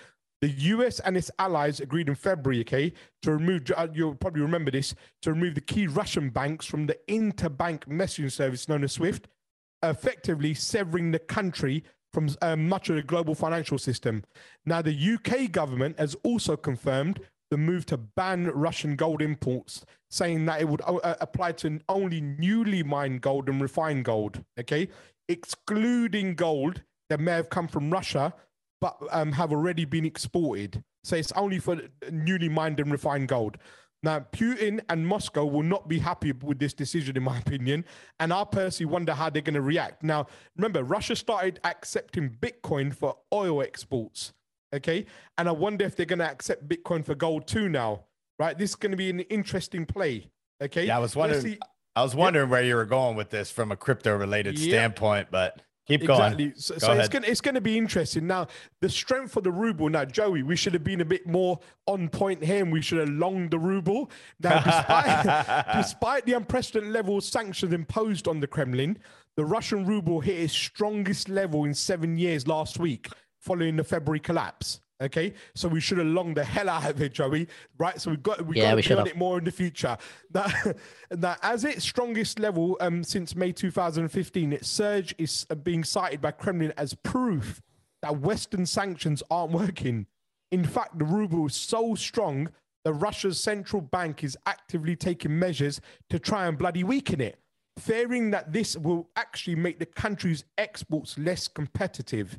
The 0.43 0.51
US 0.51 0.99
and 0.99 1.17
its 1.17 1.31
allies 1.39 1.79
agreed 1.79 2.09
in 2.09 2.17
February, 2.17 2.63
okay, 2.63 2.93
to 3.23 3.31
remove, 3.31 3.63
uh, 3.77 3.87
you'll 3.95 4.17
probably 4.17 4.43
remember 4.43 4.73
this, 4.73 4.93
to 5.23 5.33
remove 5.33 5.55
the 5.55 5.61
key 5.61 5.87
Russian 5.87 6.31
banks 6.31 6.67
from 6.67 6.87
the 6.87 6.99
interbank 7.09 7.87
messaging 7.87 8.31
service 8.31 8.69
known 8.69 8.83
as 8.83 8.93
SWIFT, 8.93 9.29
effectively 9.85 10.53
severing 10.53 11.13
the 11.13 11.21
country 11.21 11.85
from 12.13 12.29
um, 12.43 12.69
much 12.69 12.91
of 12.91 12.97
the 12.97 13.03
global 13.03 13.37
financial 13.37 13.79
system. 13.79 14.25
Now, 14.67 14.83
the 14.83 15.15
UK 15.15 15.53
government 15.53 16.01
has 16.01 16.17
also 16.25 16.57
confirmed 16.57 17.21
the 17.53 17.57
move 17.57 17.87
to 17.87 17.97
ban 17.97 18.47
Russian 18.47 18.97
gold 18.97 19.23
imports, 19.23 19.85
saying 20.11 20.47
that 20.47 20.61
it 20.61 20.69
would 20.69 20.83
uh, 20.83 20.97
uh, 20.97 21.15
apply 21.21 21.53
to 21.53 21.79
only 21.89 22.21
newly 22.21 22.83
mined 22.83 23.21
gold 23.21 23.49
and 23.49 23.63
refined 23.63 24.05
gold, 24.05 24.43
okay? 24.59 24.89
Excluding 25.29 26.35
gold 26.35 26.83
that 27.11 27.21
may 27.21 27.33
have 27.33 27.49
come 27.49 27.69
from 27.69 27.91
Russia, 27.91 28.35
but 28.83 28.99
um, 29.13 29.31
have 29.31 29.53
already 29.53 29.85
been 29.85 30.05
exported. 30.05 30.83
So 31.05 31.15
it's 31.15 31.31
only 31.33 31.61
for 31.61 31.81
newly 32.11 32.49
mined 32.49 32.81
and 32.81 32.91
refined 32.91 33.29
gold. 33.29 33.57
Now, 34.03 34.27
Putin 34.33 34.81
and 34.89 35.07
Moscow 35.07 35.45
will 35.45 35.63
not 35.63 35.87
be 35.87 36.01
happy 36.01 36.33
with 36.33 36.59
this 36.59 36.75
decision, 36.75 37.17
in 37.17 37.23
my 37.23 37.39
opinion. 37.39 37.85
And 38.19 38.33
I 38.33 38.43
personally 38.43 38.93
wonder 38.93 39.15
how 39.15 39.31
they're 39.31 39.41
going 39.41 39.55
to 39.55 39.61
react. 39.61 40.03
Now, 40.03 40.27
remember, 40.57 40.83
Russia 40.83 41.15
started 41.15 41.61
accepting 41.63 42.31
Bitcoin 42.31 42.93
for 42.93 43.17
oil 43.33 43.63
exports. 43.63 44.33
Okay. 44.75 45.07
And 45.39 45.49
I 45.49 45.53
wonder 45.53 45.85
if 45.85 45.95
they're 45.95 46.05
going 46.05 46.19
to 46.19 46.29
accept 46.29 46.69
Bitcoin 46.69 47.05
for 47.05 47.15
gold 47.15 47.47
too 47.47 47.69
now. 47.69 48.07
Right. 48.41 48.59
This 48.59 48.71
is 48.71 48.77
going 48.77 48.91
to 48.91 48.97
be 48.97 49.11
an 49.11 49.21
interesting 49.21 49.87
play. 49.87 50.27
Okay. 50.61 50.87
Yeah. 50.87 50.97
I 50.97 50.99
was 50.99 51.15
wondering. 51.15 51.59
I 51.95 52.03
was 52.03 52.17
wondering 52.17 52.49
where 52.49 52.65
you 52.65 52.75
were 52.75 52.87
going 52.87 53.15
with 53.15 53.31
this 53.31 53.53
from 53.53 53.71
a 53.71 53.77
crypto 53.77 54.17
related 54.17 54.59
standpoint, 54.59 55.29
but 55.31 55.61
Keep 55.87 56.07
going. 56.07 56.21
Exactly. 56.21 56.53
So, 56.57 56.75
Go 56.75 56.79
so 56.79 56.93
it's 56.93 57.09
going 57.09 57.25
it's 57.25 57.41
going 57.41 57.57
to 57.57 57.61
be 57.61 57.77
interesting. 57.77 58.27
Now, 58.27 58.47
the 58.81 58.89
strength 58.89 59.37
of 59.37 59.43
the 59.43 59.51
ruble. 59.51 59.89
Now, 59.89 60.05
Joey, 60.05 60.43
we 60.43 60.55
should 60.55 60.75
have 60.75 60.85
been 60.85 61.01
a 61.01 61.05
bit 61.05 61.27
more 61.27 61.59
on 61.87 62.09
point 62.09 62.45
here, 62.45 62.63
and 62.63 62.73
we 62.73 62.83
should 62.83 62.99
have 62.99 63.09
longed 63.09 63.51
the 63.51 63.59
ruble. 63.59 64.11
Now, 64.41 64.63
despite, 64.63 65.67
despite 65.77 66.27
the 66.27 66.35
unprecedented 66.35 66.93
level 66.93 67.19
of 67.19 67.25
sanctions 67.25 67.73
imposed 67.73 68.29
on 68.29 68.39
the 68.39 68.47
Kremlin, 68.47 68.99
the 69.37 69.45
Russian 69.45 69.85
ruble 69.85 70.21
hit 70.21 70.39
its 70.39 70.53
strongest 70.53 71.29
level 71.29 71.65
in 71.65 71.75
seven 71.75 72.17
years 72.17 72.47
last 72.47 72.79
week, 72.79 73.09
following 73.41 73.77
the 73.77 73.85
February 73.85 74.21
collapse. 74.21 74.82
Okay, 75.03 75.35
so 75.57 75.69
we 75.69 75.81
should 75.81 75.99
have 75.99 76.07
longed 76.07 76.37
the 76.37 76.45
hell 76.45 76.69
out 76.69 76.89
of 76.89 77.03
it, 77.03 77.13
Joey. 77.13 77.49
Right, 77.77 78.01
so 78.01 78.11
we've 78.11 78.23
got 78.23 78.47
we 78.47 78.57
yeah, 78.57 78.75
got 78.75 78.83
to 78.83 78.89
build 78.95 79.09
it 79.09 79.17
more 79.17 79.39
in 79.39 79.45
the 79.45 79.51
future. 79.51 79.97
That 80.31 80.77
that 81.11 81.39
as 81.43 81.65
its 81.65 81.85
strongest 81.85 82.39
level 82.39 82.77
um, 82.81 83.03
since 83.03 83.35
May 83.35 83.51
2015, 83.51 84.53
its 84.53 84.69
surge 84.69 85.15
is 85.19 85.45
uh, 85.51 85.57
being 85.57 85.83
cited 85.83 86.21
by 86.21 86.31
Kremlin 86.31 86.73
as 86.77 86.95
proof 86.95 87.61
that 88.03 88.21
Western 88.21 88.65
sanctions 88.65 89.23
aren't 89.29 89.53
working. 89.53 90.07
In 90.53 90.65
fact, 90.65 90.99
the 90.99 91.05
ruble 91.05 91.47
is 91.47 91.57
so 91.57 91.95
strong 91.95 92.51
that 92.85 92.93
Russia's 92.93 93.41
central 93.41 93.83
bank 93.83 94.23
is 94.23 94.37
actively 94.47 94.95
taking 94.95 95.37
measures 95.37 95.81
to 96.11 96.19
try 96.19 96.47
and 96.47 96.59
bloody 96.59 96.85
weaken 96.85 97.21
it, 97.21 97.39
fearing 97.79 98.31
that 98.31 98.53
this 98.53 98.77
will 98.77 99.09
actually 99.17 99.57
make 99.57 99.79
the 99.79 99.87
country's 99.87 100.45
exports 100.59 101.19
less 101.19 101.49
competitive. 101.49 102.39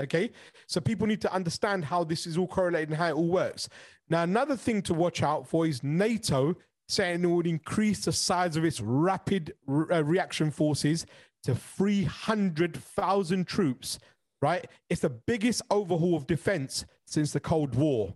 Okay. 0.00 0.30
So 0.66 0.80
people 0.80 1.06
need 1.06 1.20
to 1.22 1.32
understand 1.32 1.84
how 1.84 2.04
this 2.04 2.26
is 2.26 2.38
all 2.38 2.46
correlated 2.46 2.90
and 2.90 2.98
how 2.98 3.08
it 3.08 3.14
all 3.14 3.28
works. 3.28 3.68
Now, 4.08 4.22
another 4.22 4.56
thing 4.56 4.82
to 4.82 4.94
watch 4.94 5.22
out 5.22 5.46
for 5.46 5.66
is 5.66 5.82
NATO 5.82 6.56
saying 6.88 7.22
it 7.22 7.26
would 7.26 7.46
increase 7.46 8.04
the 8.04 8.12
size 8.12 8.56
of 8.56 8.64
its 8.64 8.80
rapid 8.80 9.54
re- 9.66 9.98
uh, 9.98 10.02
reaction 10.02 10.50
forces 10.50 11.04
to 11.42 11.54
300,000 11.54 13.46
troops, 13.46 13.98
right? 14.40 14.66
It's 14.88 15.02
the 15.02 15.10
biggest 15.10 15.62
overhaul 15.70 16.16
of 16.16 16.26
defense 16.26 16.84
since 17.06 17.32
the 17.32 17.40
Cold 17.40 17.74
War. 17.74 18.14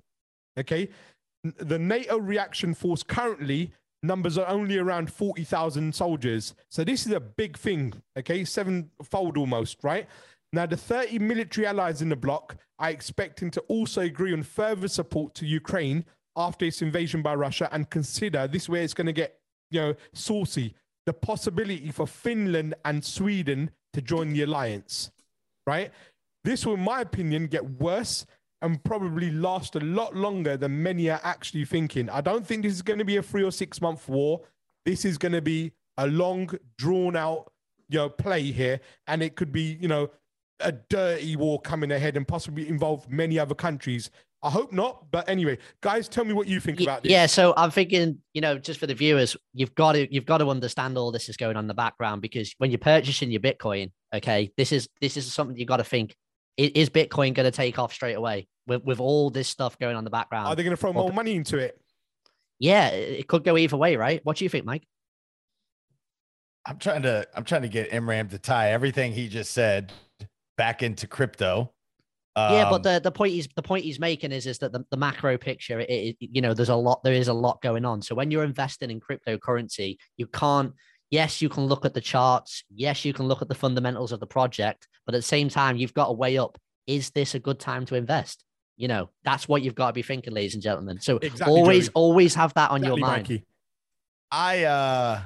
Okay. 0.59 0.89
The 1.45 1.79
NATO 1.79 2.19
reaction 2.19 2.73
force 2.73 3.03
currently 3.03 3.73
numbers 4.03 4.39
are 4.39 4.49
only 4.49 4.79
around 4.79 5.13
40,000 5.13 5.95
soldiers. 5.95 6.55
So 6.71 6.83
this 6.83 7.07
is 7.07 7.13
a 7.13 7.21
big 7.21 7.59
thing. 7.59 7.93
Okay. 8.19 8.45
Sevenfold 8.45 9.37
almost, 9.37 9.85
right? 9.85 10.09
Now, 10.53 10.67
the 10.67 10.77
30 10.77 11.19
military 11.19 11.67
allies 11.67 12.03
in 12.03 12.11
the 12.11 12.17
bloc 12.17 12.57
are 12.79 12.91
expecting 12.91 13.51
to 13.53 13.61
also 13.63 14.03
agree 14.03 14.33
on 14.33 14.43
further 14.43 14.89
support 14.89 15.35
to 15.37 15.47
Ukraine 15.47 16.05
after 16.37 16.65
its 16.65 16.83
invasion 16.83 17.23
by 17.23 17.35
Russia 17.35 17.69
and 17.73 17.89
consider 17.89 18.47
this 18.47 18.69
where 18.69 18.83
it's 18.83 18.95
going 18.95 19.07
to 19.07 19.13
get 19.13 19.39
you 19.71 19.81
know, 19.81 19.95
saucy. 20.13 20.75
The 21.07 21.13
possibility 21.13 21.91
for 21.91 22.07
Finland 22.07 22.75
and 22.85 23.05
Sweden 23.05 23.71
to 23.93 24.03
join 24.03 24.33
the 24.33 24.43
alliance, 24.43 25.11
right? 25.67 25.91
This 26.45 26.65
will, 26.67 26.75
in 26.75 26.81
my 26.81 27.01
opinion, 27.01 27.47
get 27.47 27.81
worse 27.81 28.27
and 28.61 28.83
probably 28.85 29.31
last 29.31 29.75
a 29.75 29.81
lot 29.81 30.15
longer 30.15 30.57
than 30.57 30.83
many 30.83 31.11
are 31.11 31.21
actually 31.25 31.65
thinking. 31.65 32.09
I 32.09 32.21
don't 32.21 32.47
think 32.47 32.63
this 32.63 32.73
is 32.73 32.83
going 32.83 33.01
to 33.01 33.05
be 33.05 33.17
a 33.17 33.23
three 33.23 33.43
or 33.43 33.51
six 33.51 33.81
month 33.81 34.09
war. 34.09 34.43
This 34.85 35.05
is 35.05 35.19
going 35.19 35.33
to 35.33 35.43
be 35.43 35.73
a 35.97 36.07
long, 36.07 36.51
drawn 36.79 37.17
out, 37.17 37.53
you 37.89 37.99
know, 37.99 38.09
play 38.09 38.43
here, 38.43 38.81
and 39.07 39.23
it 39.23 39.35
could 39.35 39.53
be, 39.53 39.77
you 39.81 39.89
know, 39.89 40.11
a 40.65 40.73
dirty 40.73 41.37
war 41.37 41.61
coming 41.61 41.93
ahead 41.93 42.17
and 42.17 42.27
possibly 42.27 42.69
involve 42.69 43.09
many 43.09 43.39
other 43.39 43.55
countries. 43.55 44.11
I 44.45 44.51
hope 44.51 44.73
not, 44.73 45.09
but 45.13 45.29
anyway, 45.29 45.59
guys, 45.81 46.09
tell 46.09 46.25
me 46.25 46.33
what 46.33 46.49
you 46.49 46.59
think 46.59 46.81
about 46.81 47.05
this. 47.05 47.13
Yeah, 47.13 47.27
so 47.27 47.55
I'm 47.57 47.71
thinking, 47.71 48.19
you 48.35 48.41
know, 48.41 48.59
just 48.59 48.81
for 48.81 48.89
the 48.89 48.95
viewers, 48.95 49.37
you've 49.55 49.75
got 49.77 49.93
to 49.93 50.13
you've 50.13 50.27
got 50.27 50.39
to 50.39 50.49
understand 50.49 50.99
all 50.99 51.13
this 51.13 51.29
is 51.29 51.37
going 51.37 51.57
on 51.57 51.65
in 51.65 51.69
the 51.69 51.75
background 51.75 52.23
because 52.23 52.53
when 52.59 52.71
you're 52.73 52.79
purchasing 52.79 53.31
your 53.31 53.41
Bitcoin, 53.41 53.93
okay, 54.13 54.51
this 54.57 54.73
is 54.73 54.89
this 55.01 55.17
is 55.17 55.33
something 55.33 55.57
you've 55.57 55.69
got 55.69 55.77
to 55.77 55.85
think: 55.85 56.17
is 56.57 56.91
Bitcoin 56.91 57.35
going 57.35 57.45
to 57.45 57.53
take 57.53 57.79
off 57.79 57.93
straight 57.93 58.15
away 58.15 58.49
with 58.67 58.83
with 58.83 58.99
all 58.99 59.31
this 59.31 59.49
stuff 59.49 59.79
going 59.79 59.95
on 59.95 60.01
in 60.01 60.05
the 60.05 60.11
background? 60.11 60.49
Are 60.49 60.57
they 60.57 60.65
going 60.65 60.77
to 60.77 60.81
throw 60.81 60.93
more 60.93 61.13
money 61.13 61.37
into 61.37 61.59
it? 61.59 61.81
Yeah, 62.59 62.89
it 62.89 63.29
could 63.29 63.45
go 63.45 63.57
either 63.57 63.77
way, 63.77 63.97
right? 63.97 64.21
What 64.25 64.39
do 64.39 64.45
you 64.45 64.49
think, 64.49 64.65
Mike? 64.65 64.87
I'm 66.67 66.79
trying 66.79 67.03
to 67.03 67.27
I'm 67.35 67.45
trying 67.45 67.63
to 67.63 67.69
get 67.69 67.91
Imran 67.91 68.31
to 68.31 68.39
tie 68.39 68.71
everything 68.71 69.13
he 69.13 69.29
just 69.29 69.53
said 69.53 69.93
back 70.57 70.83
into 70.83 71.07
crypto. 71.07 71.73
Um, 72.35 72.55
yeah, 72.55 72.71
but 72.71 72.77
um, 72.77 72.83
the, 72.83 73.01
the 73.03 73.13
point 73.13 73.35
he's 73.35 73.49
the 73.55 73.63
point 73.63 73.85
he's 73.85 74.01
making 74.01 74.33
is 74.33 74.47
is 74.47 74.59
that 74.59 74.73
the, 74.73 74.85
the 74.91 74.97
macro 74.97 75.37
picture, 75.37 75.81
it, 75.81 75.91
it, 75.91 76.17
you 76.19 76.41
know, 76.41 76.55
there's 76.55 76.71
a 76.71 76.75
lot 76.77 77.03
there 77.05 77.13
is 77.13 77.29
a 77.29 77.35
lot 77.35 77.61
going 77.61 77.85
on. 77.85 78.01
So 78.01 78.15
when 78.15 78.31
you're 78.31 78.45
investing 78.45 78.91
in 78.91 79.01
cryptocurrency, 79.01 79.99
you 80.17 80.27
can't. 80.27 80.73
Yes, 81.11 81.43
you 81.43 81.51
can 81.51 81.67
look 81.67 81.85
at 81.85 81.93
the 81.93 82.01
charts. 82.01 82.65
Yes, 82.75 83.05
you 83.05 83.13
can 83.13 83.29
look 83.29 83.43
at 83.43 83.49
the 83.49 83.55
fundamentals 83.55 84.13
of 84.13 84.21
the 84.21 84.27
project, 84.27 84.89
but 85.05 85.15
at 85.15 85.19
the 85.19 85.23
same 85.23 85.51
time, 85.51 85.77
you've 85.77 85.93
got 85.93 86.07
to 86.07 86.13
weigh 86.13 86.39
up: 86.39 86.57
is 86.87 87.11
this 87.11 87.35
a 87.35 87.39
good 87.39 87.61
time 87.61 87.85
to 87.87 87.97
invest? 87.97 88.45
You 88.79 88.89
know, 88.89 89.11
that's 89.23 89.47
what 89.47 89.61
you've 89.61 89.75
got 89.75 89.89
to 89.89 89.93
be 89.93 90.03
thinking, 90.03 90.33
ladies 90.33 90.55
and 90.55 90.63
gentlemen. 90.63 91.01
So 91.01 91.19
exactly, 91.19 91.55
always, 91.55 91.89
Joey. 91.89 91.93
always 91.93 92.35
have 92.35 92.55
that 92.55 92.71
on 92.71 92.79
exactly, 92.79 93.01
your 93.01 93.07
mind. 93.07 93.29
Mikey. 93.29 93.47
I 94.31 94.65
uh 94.65 95.21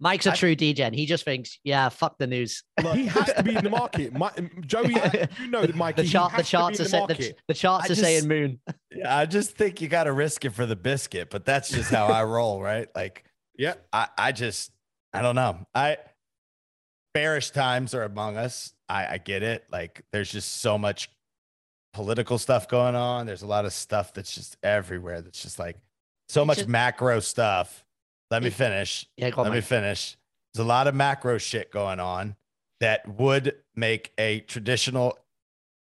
Mike's 0.00 0.26
a 0.26 0.32
I, 0.32 0.34
true 0.34 0.56
degen. 0.56 0.94
He 0.94 1.04
just 1.04 1.24
thinks, 1.24 1.58
yeah, 1.62 1.90
fuck 1.90 2.16
the 2.18 2.26
news. 2.26 2.64
he 2.80 3.06
has 3.06 3.32
to 3.34 3.42
be 3.42 3.54
in 3.54 3.62
the 3.62 3.70
market. 3.70 4.12
My, 4.18 4.32
Joey, 4.66 4.98
uh, 4.98 5.26
you 5.40 5.48
know 5.48 5.60
that 5.60 5.76
Mike. 5.76 5.96
The, 5.96 6.04
chart, 6.04 6.32
the 6.34 6.42
charts 6.42 6.80
are 6.80 6.86
saying 6.86 7.06
the, 7.08 7.34
the, 7.48 7.54
charts 7.54 7.90
are 7.90 7.94
saying 7.94 8.26
moon. 8.26 8.60
Yeah, 8.92 9.16
I 9.16 9.26
just 9.26 9.52
think 9.52 9.80
you 9.80 9.86
got 9.86 10.04
to 10.04 10.12
risk 10.12 10.44
it 10.44 10.50
for 10.50 10.66
the 10.66 10.74
biscuit, 10.74 11.30
but 11.30 11.44
that's 11.44 11.70
just 11.70 11.92
how 11.92 12.06
I 12.06 12.24
roll, 12.24 12.60
right? 12.60 12.88
Like, 12.92 13.24
yeah, 13.56 13.74
I, 13.92 14.08
I 14.18 14.32
just, 14.32 14.72
I 15.12 15.22
don't 15.22 15.36
know. 15.36 15.64
I 15.72 15.98
bearish 17.14 17.50
times 17.50 17.94
are 17.94 18.02
among 18.02 18.36
us. 18.36 18.72
I, 18.88 19.06
I 19.06 19.18
get 19.18 19.44
it. 19.44 19.64
Like, 19.70 20.02
there's 20.12 20.32
just 20.32 20.60
so 20.60 20.76
much 20.76 21.08
political 21.92 22.36
stuff 22.36 22.66
going 22.66 22.96
on. 22.96 23.26
There's 23.26 23.42
a 23.42 23.46
lot 23.46 23.64
of 23.64 23.72
stuff 23.72 24.12
that's 24.12 24.34
just 24.34 24.56
everywhere. 24.62 25.20
That's 25.20 25.40
just 25.40 25.58
like 25.60 25.76
so 26.28 26.44
much 26.44 26.58
just, 26.58 26.68
macro 26.68 27.20
stuff 27.20 27.84
let 28.30 28.42
me 28.42 28.50
finish. 28.50 29.06
Yeah, 29.16 29.30
let 29.36 29.52
me 29.52 29.60
finish. 29.60 30.16
There's 30.52 30.64
a 30.64 30.68
lot 30.68 30.86
of 30.86 30.94
macro 30.94 31.38
shit 31.38 31.70
going 31.70 32.00
on 32.00 32.36
that 32.80 33.06
would 33.06 33.54
make 33.76 34.12
a 34.18 34.40
traditional 34.40 35.18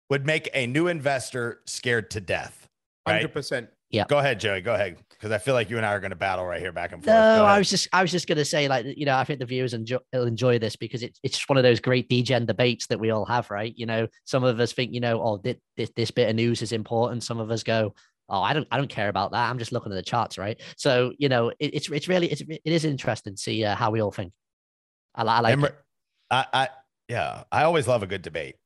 would 0.09 0.27
make 0.27 0.49
a 0.55 0.66
new 0.66 0.88
investor 0.88 1.61
scared 1.66 2.11
to 2.11 2.21
death. 2.21 2.69
Hundred 3.07 3.33
percent. 3.33 3.69
Yeah. 3.90 4.05
Go 4.09 4.19
ahead, 4.19 4.38
Joey. 4.38 4.61
Go 4.61 4.73
ahead, 4.73 4.99
because 5.09 5.33
I 5.33 5.38
feel 5.38 5.55
like 5.55 5.69
you 5.69 5.77
and 5.77 5.85
I 5.85 5.93
are 5.93 5.99
going 5.99 6.11
to 6.11 6.16
battle 6.16 6.47
right 6.47 6.61
here, 6.61 6.71
back 6.71 6.93
and 6.93 7.03
forth. 7.03 7.12
No, 7.12 7.45
I 7.45 7.59
was 7.59 7.69
just, 7.69 7.88
I 7.93 8.03
was 8.03 8.12
just 8.12 8.29
going 8.29 8.38
to 8.38 8.45
say, 8.45 8.69
like, 8.69 8.87
you 8.97 9.05
know, 9.05 9.16
I 9.16 9.25
think 9.25 9.40
the 9.40 9.47
viewers 9.47 9.75
enjoy, 9.75 9.99
will 10.12 10.27
enjoy 10.27 10.61
this 10.61 10.77
because 10.77 11.03
it's, 11.03 11.19
it's 11.25 11.37
just 11.37 11.49
one 11.49 11.57
of 11.57 11.64
those 11.64 11.81
great 11.81 12.09
degen 12.09 12.47
debates 12.47 12.87
that 12.87 13.01
we 13.01 13.11
all 13.11 13.25
have, 13.25 13.51
right? 13.51 13.75
You 13.77 13.87
know, 13.87 14.07
some 14.27 14.45
of 14.45 14.61
us 14.61 14.73
think, 14.73 14.95
you 14.95 15.01
know, 15.01 15.21
oh, 15.21 15.38
this, 15.38 15.90
this 15.97 16.12
bit 16.12 16.29
of 16.29 16.37
news 16.37 16.62
is 16.62 16.71
important. 16.71 17.25
Some 17.25 17.40
of 17.40 17.51
us 17.51 17.64
go, 17.64 17.93
oh, 18.31 18.40
I 18.40 18.55
don't, 18.55 18.66
I 18.71 18.79
don't 18.79 18.88
care 18.88 19.09
about 19.09 19.33
that. 19.33 19.51
I'm 19.51 19.59
just 19.59 19.73
looking 19.73 19.93
at 19.93 19.97
the 19.97 20.03
charts, 20.03 20.38
right? 20.38 20.61
So 20.77 21.12
you 21.19 21.29
know, 21.29 21.49
it, 21.59 21.75
it's 21.75 21.90
it's 21.90 22.09
really 22.09 22.31
it's 22.31 22.40
it 22.40 22.61
is 22.64 22.85
interesting 22.85 23.35
to 23.35 23.40
see 23.40 23.64
uh, 23.64 23.75
how 23.75 23.90
we 23.90 24.01
all 24.01 24.12
think. 24.12 24.33
I, 25.14 25.23
I 25.23 25.40
like. 25.40 25.59
it. 25.59 25.77
I, 26.31 26.47
I 26.53 26.69
yeah, 27.09 27.45
I 27.51 27.64
always 27.64 27.88
love 27.88 28.03
a 28.03 28.07
good 28.07 28.23
debate. 28.23 28.57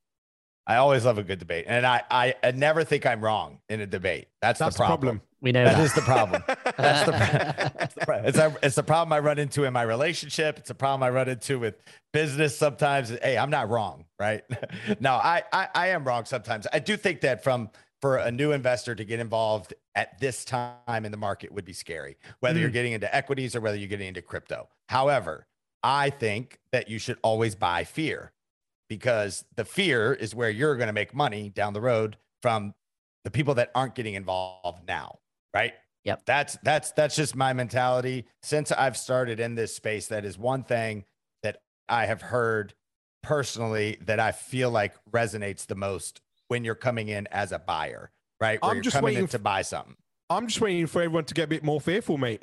I 0.67 0.77
always 0.77 1.05
love 1.05 1.19
a 1.19 1.23
good 1.23 1.39
debate, 1.39 1.65
and 1.67 1.87
I 1.87 2.03
I, 2.11 2.35
I 2.43 2.51
never 2.53 2.85
think 2.85 3.07
I'm 3.07 3.23
wrong 3.23 3.59
in 3.69 3.81
a 3.81 3.87
debate. 3.87 4.29
That's, 4.41 4.59
that's 4.59 4.77
the 4.77 4.79
problem. 4.79 5.19
problem. 5.19 5.23
We 5.41 5.53
know 5.53 5.65
that, 5.65 5.77
that 5.77 5.85
is 5.85 5.93
the 5.93 6.01
problem. 6.01 6.43
That's 6.79 7.05
the, 7.05 7.73
that's 7.79 7.95
the 7.95 8.01
problem. 8.01 8.27
It's 8.27 8.39
a, 8.39 8.57
it's 8.63 8.77
the 8.77 8.83
problem 8.83 9.13
I 9.13 9.19
run 9.19 9.39
into 9.39 9.65
in 9.65 9.75
my 9.75 9.83
relationship. 9.83 10.59
It's 10.59 10.71
a 10.71 10.75
problem 10.75 11.03
I 11.03 11.11
run 11.11 11.29
into 11.29 11.59
with 11.59 11.75
business 12.15 12.57
sometimes. 12.57 13.11
Hey, 13.11 13.37
I'm 13.37 13.51
not 13.51 13.69
wrong, 13.69 14.07
right? 14.19 14.43
no, 15.01 15.13
I, 15.13 15.43
I 15.53 15.69
I 15.75 15.89
am 15.89 16.05
wrong 16.05 16.25
sometimes. 16.25 16.67
I 16.73 16.79
do 16.79 16.97
think 16.97 17.21
that 17.21 17.45
from 17.45 17.69
for 18.05 18.19
a 18.19 18.31
new 18.31 18.53
investor 18.53 18.95
to 18.95 19.03
get 19.03 19.19
involved 19.19 19.73
at 19.95 20.21
this 20.21 20.45
time 20.45 21.07
in 21.07 21.11
the 21.11 21.17
market 21.17 21.51
would 21.51 21.65
be 21.65 21.73
scary, 21.73 22.19
whether 22.41 22.59
mm. 22.59 22.61
you're 22.61 22.71
getting 22.71 22.93
into 22.93 23.17
equities 23.17 23.57
or 23.57 23.63
whether 23.63 23.79
you're 23.79 23.89
getting 23.89 24.09
into 24.09 24.21
crypto. 24.21 24.69
However, 24.91 25.47
I 25.83 26.11
think 26.11 26.59
that 26.71 26.91
you 26.91 26.99
should 26.99 27.17
always 27.23 27.55
buy 27.55 27.85
fear 27.85 28.33
because 28.91 29.47
the 29.57 29.65
fear 29.65 30.13
is 30.13 30.35
where 30.35 30.51
you're 30.51 30.77
going 30.77 30.89
to 30.89 30.93
make 30.93 31.15
money 31.15 31.49
down 31.49 31.73
the 31.73 31.81
road 31.81 32.19
from 32.43 32.75
the 33.25 33.31
people 33.31 33.55
that 33.55 33.71
aren't 33.75 33.95
getting 33.95 34.13
involved 34.13 34.87
now, 34.87 35.21
right? 35.55 35.73
Yep. 36.05 36.27
That's 36.27 36.59
that's 36.63 36.91
that's 36.91 37.17
just 37.17 37.35
my 37.35 37.55
mentality 37.55 38.27
since 38.43 38.71
I've 38.71 38.99
started 38.99 39.41
in 39.41 39.55
this 39.55 39.75
space 39.75 40.09
that 40.09 40.27
is 40.27 40.37
one 40.37 40.63
thing 40.63 41.07
that 41.43 41.63
I 41.89 42.05
have 42.05 42.21
heard 42.21 42.75
personally 43.23 43.97
that 44.03 44.21
I 44.21 44.33
feel 44.33 44.71
like 44.71 44.93
resonates 45.11 45.65
the 45.65 45.75
most 45.75 46.21
when 46.49 46.65
you're 46.65 46.75
coming 46.75 47.09
in 47.09 47.27
as 47.31 47.53
a 47.53 47.59
buyer, 47.59 48.11
right? 48.41 48.61
Where 48.63 48.73
I'm 48.73 48.83
just 48.83 49.01
waiting 49.01 49.29
to 49.29 49.39
buy 49.39 49.63
something. 49.63 49.97
I'm 50.31 50.47
just 50.47 50.61
waiting 50.61 50.87
for 50.87 51.03
everyone 51.03 51.25
to 51.25 51.35
get 51.35 51.45
a 51.45 51.49
bit 51.49 51.65
more 51.65 51.81
fearful, 51.81 52.19
mate. 52.19 52.43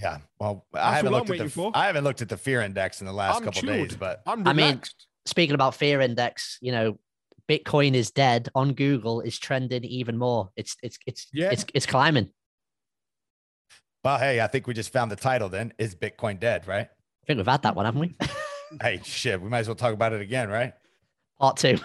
Yeah. 0.00 0.18
Well, 0.38 0.66
That's 0.72 0.84
I 0.84 0.94
haven't 0.94 1.12
looked 1.12 1.30
at 1.30 1.38
the 1.38 1.48
for. 1.48 1.72
I 1.74 1.86
haven't 1.86 2.04
looked 2.04 2.22
at 2.22 2.28
the 2.28 2.36
fear 2.36 2.60
index 2.60 3.00
in 3.00 3.06
the 3.06 3.12
last 3.12 3.38
I'm 3.38 3.44
couple 3.44 3.62
chilled. 3.62 3.88
days, 3.88 3.96
but 3.96 4.22
I'm 4.26 4.40
relaxed. 4.40 4.50
I 4.50 4.52
mean, 4.52 4.80
speaking 5.26 5.54
about 5.54 5.74
fear 5.74 6.00
index, 6.00 6.58
you 6.60 6.72
know, 6.72 6.98
Bitcoin 7.48 7.94
is 7.94 8.10
dead 8.10 8.48
on 8.54 8.74
Google 8.74 9.20
is 9.20 9.38
trending 9.38 9.84
even 9.84 10.16
more. 10.16 10.50
It's 10.56 10.76
it's 10.82 10.98
it's 11.06 11.28
yeah. 11.32 11.50
it's 11.50 11.64
it's 11.74 11.86
climbing. 11.86 12.30
Well, 14.04 14.18
hey, 14.18 14.40
I 14.40 14.46
think 14.46 14.66
we 14.66 14.74
just 14.74 14.92
found 14.92 15.10
the 15.10 15.16
title 15.16 15.48
then. 15.48 15.72
Is 15.78 15.94
Bitcoin 15.94 16.38
dead, 16.38 16.66
right? 16.66 16.86
I 16.86 17.26
think 17.26 17.38
we've 17.38 17.46
had 17.46 17.62
that 17.62 17.74
one, 17.74 17.86
haven't 17.86 18.00
we? 18.00 18.16
hey, 18.80 19.00
shit, 19.04 19.40
we 19.40 19.48
might 19.48 19.60
as 19.60 19.68
well 19.68 19.74
talk 19.74 19.94
about 19.94 20.12
it 20.12 20.20
again, 20.20 20.48
right? 20.48 20.74
Part 21.40 21.56
two. 21.56 21.78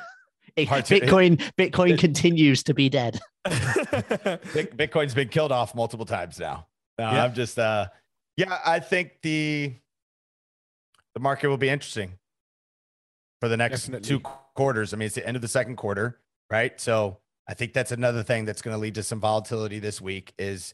Bitcoin 0.57 1.37
Bitcoin 1.57 1.97
continues 1.97 2.63
to 2.63 2.73
be 2.73 2.89
dead. 2.89 3.19
Bitcoin's 3.47 5.13
been 5.13 5.29
killed 5.29 5.51
off 5.51 5.73
multiple 5.75 6.05
times 6.05 6.39
now. 6.39 6.67
yeah. 6.99 7.23
I'm 7.23 7.33
just 7.33 7.57
uh 7.57 7.87
yeah, 8.37 8.59
I 8.65 8.79
think 8.79 9.21
the 9.21 9.73
the 11.13 11.19
market 11.19 11.49
will 11.49 11.57
be 11.57 11.69
interesting 11.69 12.13
for 13.41 13.49
the 13.49 13.57
next 13.57 13.87
Definitely. 13.87 14.07
two 14.07 14.19
quarters. 14.19 14.93
I 14.93 14.97
mean, 14.97 15.07
it's 15.07 15.15
the 15.15 15.27
end 15.27 15.35
of 15.35 15.41
the 15.41 15.47
second 15.47 15.75
quarter, 15.75 16.19
right? 16.49 16.79
So 16.79 17.17
I 17.47 17.53
think 17.53 17.73
that's 17.73 17.91
another 17.91 18.23
thing 18.23 18.45
that's 18.45 18.61
going 18.61 18.75
to 18.75 18.79
lead 18.79 18.95
to 18.95 19.03
some 19.03 19.19
volatility 19.19 19.79
this 19.79 19.99
week 19.99 20.33
is 20.39 20.73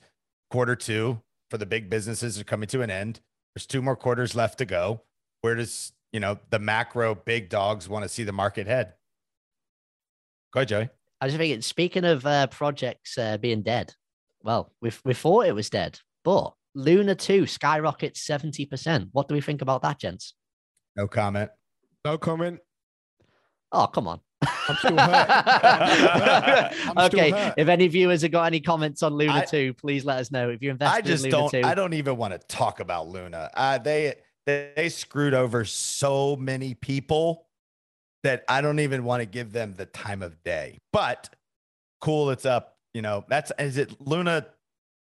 quarter 0.51 0.75
two 0.75 1.21
for 1.49 1.57
the 1.57 1.65
big 1.65 1.89
businesses 1.89 2.39
are 2.39 2.43
coming 2.43 2.67
to 2.67 2.81
an 2.81 2.91
end. 2.91 3.21
There's 3.55 3.65
two 3.65 3.81
more 3.81 3.95
quarters 3.95 4.35
left 4.35 4.57
to 4.59 4.65
go. 4.65 5.01
Where 5.41 5.55
does, 5.55 5.93
you 6.11 6.19
know, 6.19 6.39
the 6.49 6.59
macro 6.59 7.15
big 7.15 7.49
dogs 7.49 7.89
want 7.89 8.03
to 8.03 8.09
see 8.09 8.23
the 8.23 8.31
market 8.33 8.67
head? 8.67 8.93
Go 10.53 10.59
ahead, 10.59 10.67
Joey. 10.67 10.89
I 11.19 11.25
was 11.25 11.35
thinking, 11.35 11.61
speaking 11.61 12.05
of 12.05 12.25
uh, 12.25 12.47
projects 12.47 13.17
uh, 13.17 13.37
being 13.37 13.63
dead, 13.63 13.93
well, 14.43 14.71
we 14.81 14.91
we 15.03 15.13
thought 15.13 15.47
it 15.47 15.55
was 15.55 15.69
dead, 15.69 15.99
but 16.23 16.53
Luna 16.77 17.15
2 17.15 17.47
skyrockets 17.47 18.25
70%. 18.25 19.09
What 19.11 19.27
do 19.27 19.33
we 19.33 19.41
think 19.41 19.63
about 19.63 19.81
that, 19.81 19.99
gents? 19.99 20.35
No 20.95 21.07
comment. 21.07 21.49
No 22.05 22.19
comment. 22.19 22.59
Oh, 23.71 23.87
come 23.87 24.07
on. 24.07 24.19
I'm 24.41 24.75
still 24.75 24.97
hurt. 24.97 25.27
I'm 26.85 26.97
okay. 27.05 27.29
Still 27.29 27.37
hurt. 27.37 27.53
If 27.57 27.67
any 27.67 27.87
viewers 27.87 28.21
have 28.21 28.31
got 28.31 28.43
any 28.43 28.59
comments 28.59 29.01
on 29.01 29.15
Luna 29.15 29.33
I, 29.37 29.45
2, 29.45 29.73
please 29.73 30.05
let 30.05 30.19
us 30.19 30.31
know. 30.31 30.49
If 30.51 30.61
you 30.61 30.69
invest 30.69 30.93
I 30.93 31.01
just 31.01 31.25
in 31.25 31.31
Luna 31.31 31.49
don't, 31.49 31.63
2. 31.63 31.67
I 31.67 31.73
don't 31.73 31.93
even 31.93 32.15
want 32.15 32.33
to 32.33 32.39
talk 32.47 32.79
about 32.79 33.07
Luna. 33.07 33.49
Uh, 33.55 33.79
they, 33.79 34.13
they, 34.45 34.71
they 34.75 34.89
screwed 34.89 35.33
over 35.33 35.65
so 35.65 36.35
many 36.35 36.75
people 36.75 37.46
that 38.27 38.43
I 38.49 38.59
don't 38.59 38.79
even 38.79 39.05
want 39.05 39.21
to 39.21 39.25
give 39.25 39.53
them 39.53 39.73
the 39.75 39.85
time 39.85 40.21
of 40.21 40.43
day. 40.43 40.79
But 40.91 41.29
cool, 42.01 42.29
it's 42.29 42.45
up. 42.45 42.75
You 42.93 43.01
know, 43.01 43.23
that's 43.29 43.51
is 43.57 43.77
it 43.77 44.01
Luna 44.01 44.47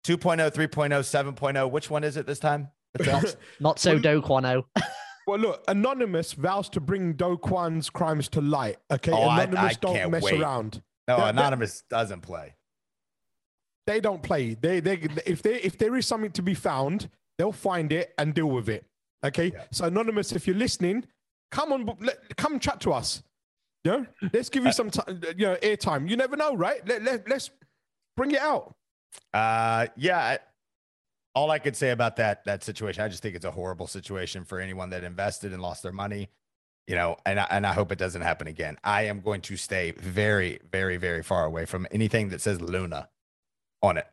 2.0, 0.05 0.53
3.0, 0.53 1.35
7.0. 1.35 1.71
Which 1.71 1.89
one 1.89 2.03
is 2.03 2.17
it 2.17 2.27
this 2.27 2.41
time? 2.41 2.69
Not 3.61 3.79
so 3.79 3.99
Do 3.99 4.21
Kwon 4.21 4.65
Well, 5.27 5.39
look, 5.39 5.63
Anonymous 5.69 6.33
vows 6.33 6.69
to 6.71 6.81
bring 6.81 7.13
Do 7.13 7.39
Kwon's 7.39 7.89
crimes 7.89 8.29
to 8.31 8.41
light. 8.41 8.79
Okay, 8.91 9.13
oh, 9.13 9.31
Anonymous 9.31 9.59
I, 9.59 9.67
I 9.69 9.73
don't 9.81 10.11
mess 10.11 10.23
wait. 10.25 10.41
around. 10.41 10.83
No, 11.07 11.19
that, 11.19 11.35
Anonymous 11.35 11.83
that, 11.83 11.97
doesn't 11.97 12.23
play. 12.23 12.57
they 13.87 14.01
don't 14.01 14.23
play. 14.23 14.55
They 14.55 14.81
they 14.81 14.95
if 15.27 15.43
they 15.43 15.61
if 15.61 15.79
there 15.79 15.95
is 15.95 16.07
something 16.07 16.33
to 16.33 16.43
be 16.43 16.55
found, 16.55 17.09
they'll 17.39 17.53
find 17.53 17.93
it 17.93 18.15
and 18.19 18.35
deal 18.35 18.51
with 18.51 18.69
it. 18.69 18.85
Okay. 19.25 19.53
Yeah. 19.55 19.63
So 19.71 19.85
anonymous, 19.85 20.33
if 20.33 20.49
you're 20.49 20.57
listening, 20.57 21.05
come 21.53 21.73
on, 21.73 21.97
let, 22.01 22.37
come 22.37 22.59
chat 22.59 22.81
to 22.81 22.93
us. 22.93 23.23
Yeah, 23.85 24.05
let's 24.33 24.49
give 24.49 24.65
you 24.65 24.71
uh, 24.71 24.73
some 24.73 24.91
time, 24.91 25.23
you 25.37 25.47
know, 25.47 25.57
airtime. 25.63 26.09
You 26.09 26.17
never 26.17 26.37
know, 26.37 26.57
right? 26.57 26.87
Let, 26.87 27.03
let, 27.05 27.29
let's 27.29 27.51
bring 28.17 28.33
it 28.33 28.41
out. 28.41 28.75
Uh, 29.33 29.87
yeah. 29.97 30.39
All 31.35 31.51
I 31.51 31.59
could 31.59 31.77
say 31.77 31.91
about 31.91 32.17
that 32.17 32.45
that 32.45 32.63
situation, 32.63 33.03
I 33.03 33.09
just 33.09 33.23
think 33.23 33.37
it's 33.37 33.45
a 33.45 33.51
horrible 33.51 33.87
situation 33.87 34.45
for 34.45 34.61
anyone 34.61 34.91
that 34.91 35.05
invested 35.05 35.53
and 35.53 35.63
lost 35.63 35.83
their 35.83 35.93
money 35.93 36.29
you 36.87 36.97
know, 36.97 37.17
and 37.25 37.39
I, 37.39 37.47
and 37.51 37.67
I 37.67 37.73
hope 37.73 37.93
it 37.93 37.99
doesn't 37.99 38.23
happen 38.23 38.49
again. 38.49 38.77
I 38.83 39.03
am 39.05 39.21
going 39.21 39.41
to 39.43 39.57
stay 39.57 39.93
very, 39.93 40.61
very, 40.71 40.97
very 40.97 41.23
far 41.23 41.45
away 41.45 41.65
from 41.65 41.87
anything 41.91 42.31
that 42.31 42.41
says 42.41 42.61
Luna 42.61 43.09
on 43.83 43.97
it. 43.97 44.07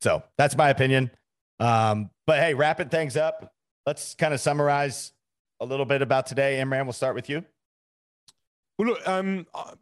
So 0.00 0.22
that's 0.38 0.56
my 0.56 0.70
opinion. 0.70 1.10
Um, 1.58 2.10
but 2.26 2.38
hey, 2.38 2.54
wrapping 2.54 2.88
things 2.88 3.16
up, 3.16 3.52
let's 3.86 4.14
kind 4.14 4.32
of 4.32 4.40
summarize 4.40 5.12
a 5.60 5.64
little 5.64 5.86
bit 5.86 6.02
about 6.02 6.26
today. 6.26 6.60
Imran, 6.62 6.84
we'll 6.84 6.92
start 6.92 7.14
with 7.14 7.28
you. 7.28 7.44
Well, 8.78 8.88
look, 8.88 9.08
um, 9.08 9.46
uh, 9.54 9.74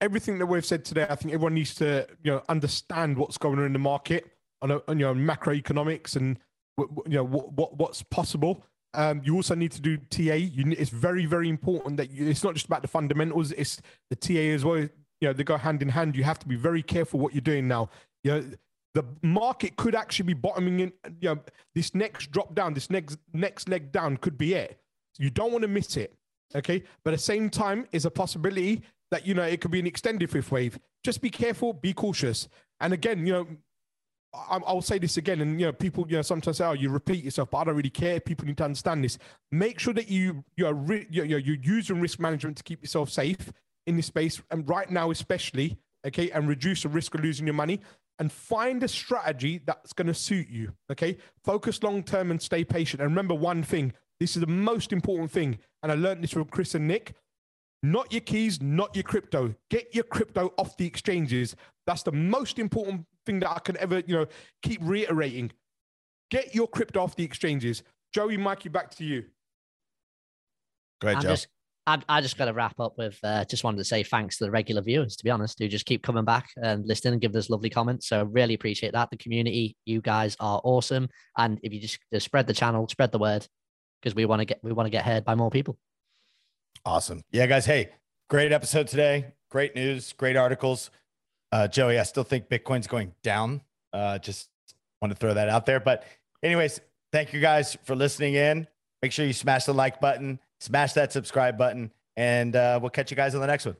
everything 0.00 0.38
that 0.38 0.46
we've 0.46 0.64
said 0.64 0.84
today, 0.84 1.06
I 1.08 1.14
think 1.14 1.34
everyone 1.34 1.54
needs 1.54 1.74
to 1.76 2.06
you 2.22 2.32
know 2.32 2.42
understand 2.48 3.16
what's 3.16 3.38
going 3.38 3.58
on 3.58 3.66
in 3.66 3.72
the 3.72 3.78
market 3.78 4.30
on, 4.62 4.70
a, 4.70 4.82
on 4.88 4.98
you 4.98 5.06
know 5.06 5.14
macroeconomics 5.14 6.16
and 6.16 6.38
you 6.78 7.16
know 7.16 7.24
what, 7.24 7.52
what 7.52 7.76
what's 7.76 8.02
possible. 8.02 8.64
Um, 8.94 9.22
you 9.24 9.34
also 9.36 9.54
need 9.54 9.72
to 9.72 9.80
do 9.80 9.96
TA. 9.96 10.34
You, 10.34 10.74
it's 10.78 10.90
very, 10.90 11.24
very 11.24 11.48
important 11.48 11.96
that 11.96 12.10
you, 12.10 12.28
it's 12.28 12.44
not 12.44 12.54
just 12.54 12.66
about 12.66 12.82
the 12.82 12.88
fundamentals; 12.88 13.52
it's 13.52 13.80
the 14.10 14.16
TA 14.16 14.54
as 14.54 14.64
well. 14.64 14.78
You 14.78 15.28
know, 15.28 15.32
they 15.32 15.44
go 15.44 15.56
hand 15.56 15.82
in 15.82 15.88
hand. 15.88 16.16
You 16.16 16.24
have 16.24 16.38
to 16.40 16.48
be 16.48 16.56
very 16.56 16.82
careful 16.82 17.20
what 17.20 17.32
you're 17.32 17.40
doing 17.40 17.68
now. 17.68 17.90
You 18.24 18.30
know, 18.32 18.44
the 18.94 19.04
market 19.22 19.76
could 19.76 19.94
actually 19.94 20.26
be 20.26 20.34
bottoming 20.34 20.80
in. 20.80 20.92
You 21.20 21.34
know, 21.34 21.40
this 21.74 21.94
next 21.94 22.30
drop 22.30 22.54
down, 22.54 22.74
this 22.74 22.90
next 22.90 23.18
next 23.32 23.68
leg 23.68 23.92
down 23.92 24.16
could 24.16 24.36
be 24.36 24.54
it. 24.54 24.78
You 25.18 25.30
don't 25.30 25.52
want 25.52 25.62
to 25.62 25.68
miss 25.68 25.96
it. 25.96 26.14
Okay, 26.54 26.82
but 27.02 27.14
at 27.14 27.18
the 27.18 27.22
same 27.22 27.48
time, 27.48 27.86
is 27.92 28.04
a 28.04 28.10
possibility 28.10 28.82
that 29.10 29.26
you 29.26 29.34
know 29.34 29.42
it 29.42 29.60
could 29.60 29.70
be 29.70 29.80
an 29.80 29.86
extended 29.86 30.30
fifth 30.30 30.50
wave. 30.50 30.78
Just 31.02 31.20
be 31.20 31.30
careful, 31.30 31.72
be 31.72 31.92
cautious. 31.92 32.48
And 32.80 32.92
again, 32.92 33.26
you 33.26 33.32
know, 33.32 33.46
I'll 34.34 34.80
say 34.80 34.98
this 34.98 35.18
again, 35.18 35.42
and 35.42 35.60
you 35.60 35.66
know, 35.66 35.72
people, 35.72 36.06
you 36.08 36.16
know, 36.16 36.22
sometimes 36.22 36.56
say, 36.56 36.64
"Oh, 36.64 36.72
you 36.72 36.88
repeat 36.88 37.22
yourself," 37.22 37.50
but 37.50 37.58
I 37.58 37.64
don't 37.64 37.76
really 37.76 37.90
care. 37.90 38.18
People 38.18 38.46
need 38.46 38.56
to 38.58 38.64
understand 38.64 39.04
this. 39.04 39.18
Make 39.50 39.78
sure 39.78 39.92
that 39.92 40.08
you 40.08 40.44
you're 40.56 40.74
you're, 41.10 41.26
you're 41.26 41.56
using 41.56 42.00
risk 42.00 42.18
management 42.18 42.56
to 42.56 42.62
keep 42.62 42.82
yourself 42.82 43.10
safe 43.10 43.52
in 43.86 43.96
this 43.96 44.06
space, 44.06 44.40
and 44.50 44.66
right 44.68 44.90
now, 44.90 45.10
especially, 45.10 45.76
okay, 46.06 46.30
and 46.30 46.48
reduce 46.48 46.82
the 46.82 46.88
risk 46.88 47.14
of 47.14 47.22
losing 47.22 47.46
your 47.46 47.54
money, 47.54 47.80
and 48.18 48.32
find 48.32 48.82
a 48.82 48.88
strategy 48.88 49.60
that's 49.66 49.92
going 49.92 50.06
to 50.06 50.14
suit 50.14 50.48
you. 50.48 50.72
Okay, 50.90 51.18
focus 51.44 51.82
long 51.82 52.02
term 52.02 52.30
and 52.30 52.40
stay 52.40 52.64
patient. 52.64 53.02
And 53.02 53.10
remember 53.10 53.34
one 53.34 53.62
thing: 53.62 53.92
this 54.22 54.36
is 54.36 54.40
the 54.40 54.46
most 54.46 54.92
important 54.92 55.32
thing, 55.32 55.58
and 55.82 55.90
I 55.90 55.96
learned 55.96 56.22
this 56.22 56.30
from 56.30 56.44
Chris 56.44 56.76
and 56.76 56.86
Nick. 56.86 57.16
Not 57.82 58.12
your 58.12 58.20
keys, 58.20 58.62
not 58.62 58.94
your 58.94 59.02
crypto. 59.02 59.52
Get 59.68 59.92
your 59.96 60.04
crypto 60.04 60.54
off 60.56 60.76
the 60.76 60.86
exchanges. 60.86 61.56
That's 61.88 62.04
the 62.04 62.12
most 62.12 62.60
important 62.60 63.04
thing 63.26 63.40
that 63.40 63.50
I 63.50 63.58
can 63.58 63.76
ever, 63.78 64.00
you 64.06 64.14
know, 64.14 64.26
keep 64.62 64.78
reiterating. 64.80 65.50
Get 66.30 66.54
your 66.54 66.68
crypto 66.68 67.02
off 67.02 67.16
the 67.16 67.24
exchanges. 67.24 67.82
Joey, 68.14 68.36
Mikey, 68.36 68.68
back 68.68 68.94
to 68.94 69.04
you. 69.04 69.24
Great, 71.00 71.16
I'm 71.16 71.22
Joe. 71.22 71.28
Just, 71.30 71.48
I, 71.88 72.00
I 72.08 72.20
just 72.20 72.38
got 72.38 72.44
to 72.44 72.52
wrap 72.52 72.78
up 72.78 72.96
with 72.96 73.18
uh, 73.24 73.44
just 73.46 73.64
wanted 73.64 73.78
to 73.78 73.84
say 73.84 74.04
thanks 74.04 74.38
to 74.38 74.44
the 74.44 74.52
regular 74.52 74.82
viewers, 74.82 75.16
to 75.16 75.24
be 75.24 75.30
honest, 75.30 75.58
who 75.58 75.66
just 75.66 75.84
keep 75.84 76.04
coming 76.04 76.24
back 76.24 76.50
and 76.62 76.86
listening 76.86 77.14
and 77.14 77.20
giving 77.20 77.38
us 77.38 77.50
lovely 77.50 77.70
comments. 77.70 78.06
So 78.06 78.22
really 78.26 78.54
appreciate 78.54 78.92
that. 78.92 79.10
The 79.10 79.16
community, 79.16 79.76
you 79.84 80.00
guys 80.00 80.36
are 80.38 80.60
awesome. 80.62 81.08
And 81.36 81.58
if 81.64 81.72
you 81.72 81.80
just, 81.80 81.98
just 82.12 82.26
spread 82.26 82.46
the 82.46 82.54
channel, 82.54 82.86
spread 82.88 83.10
the 83.10 83.18
word, 83.18 83.48
because 84.02 84.14
we 84.14 84.24
want 84.24 84.40
to 84.40 84.44
get 84.44 84.58
we 84.62 84.72
want 84.72 84.86
to 84.86 84.90
get 84.90 85.04
heard 85.04 85.24
by 85.24 85.34
more 85.34 85.50
people. 85.50 85.78
Awesome. 86.84 87.22
Yeah, 87.30 87.46
guys. 87.46 87.64
Hey, 87.64 87.90
great 88.28 88.52
episode 88.52 88.88
today. 88.88 89.34
Great 89.50 89.74
news, 89.74 90.12
great 90.14 90.36
articles. 90.36 90.90
Uh, 91.52 91.68
Joey, 91.68 91.98
I 91.98 92.02
still 92.04 92.24
think 92.24 92.48
Bitcoin's 92.48 92.86
going 92.86 93.12
down. 93.22 93.60
Uh, 93.92 94.18
just 94.18 94.48
want 95.02 95.12
to 95.12 95.18
throw 95.18 95.34
that 95.34 95.50
out 95.50 95.66
there. 95.66 95.78
But, 95.80 96.04
anyways, 96.42 96.80
thank 97.12 97.34
you 97.34 97.40
guys 97.40 97.76
for 97.84 97.94
listening 97.94 98.34
in. 98.34 98.66
Make 99.02 99.12
sure 99.12 99.26
you 99.26 99.34
smash 99.34 99.66
the 99.66 99.74
like 99.74 100.00
button, 100.00 100.40
smash 100.60 100.94
that 100.94 101.12
subscribe 101.12 101.58
button, 101.58 101.92
and 102.16 102.56
uh, 102.56 102.78
we'll 102.80 102.90
catch 102.90 103.10
you 103.10 103.16
guys 103.16 103.34
on 103.34 103.42
the 103.42 103.46
next 103.46 103.66
one. 103.66 103.76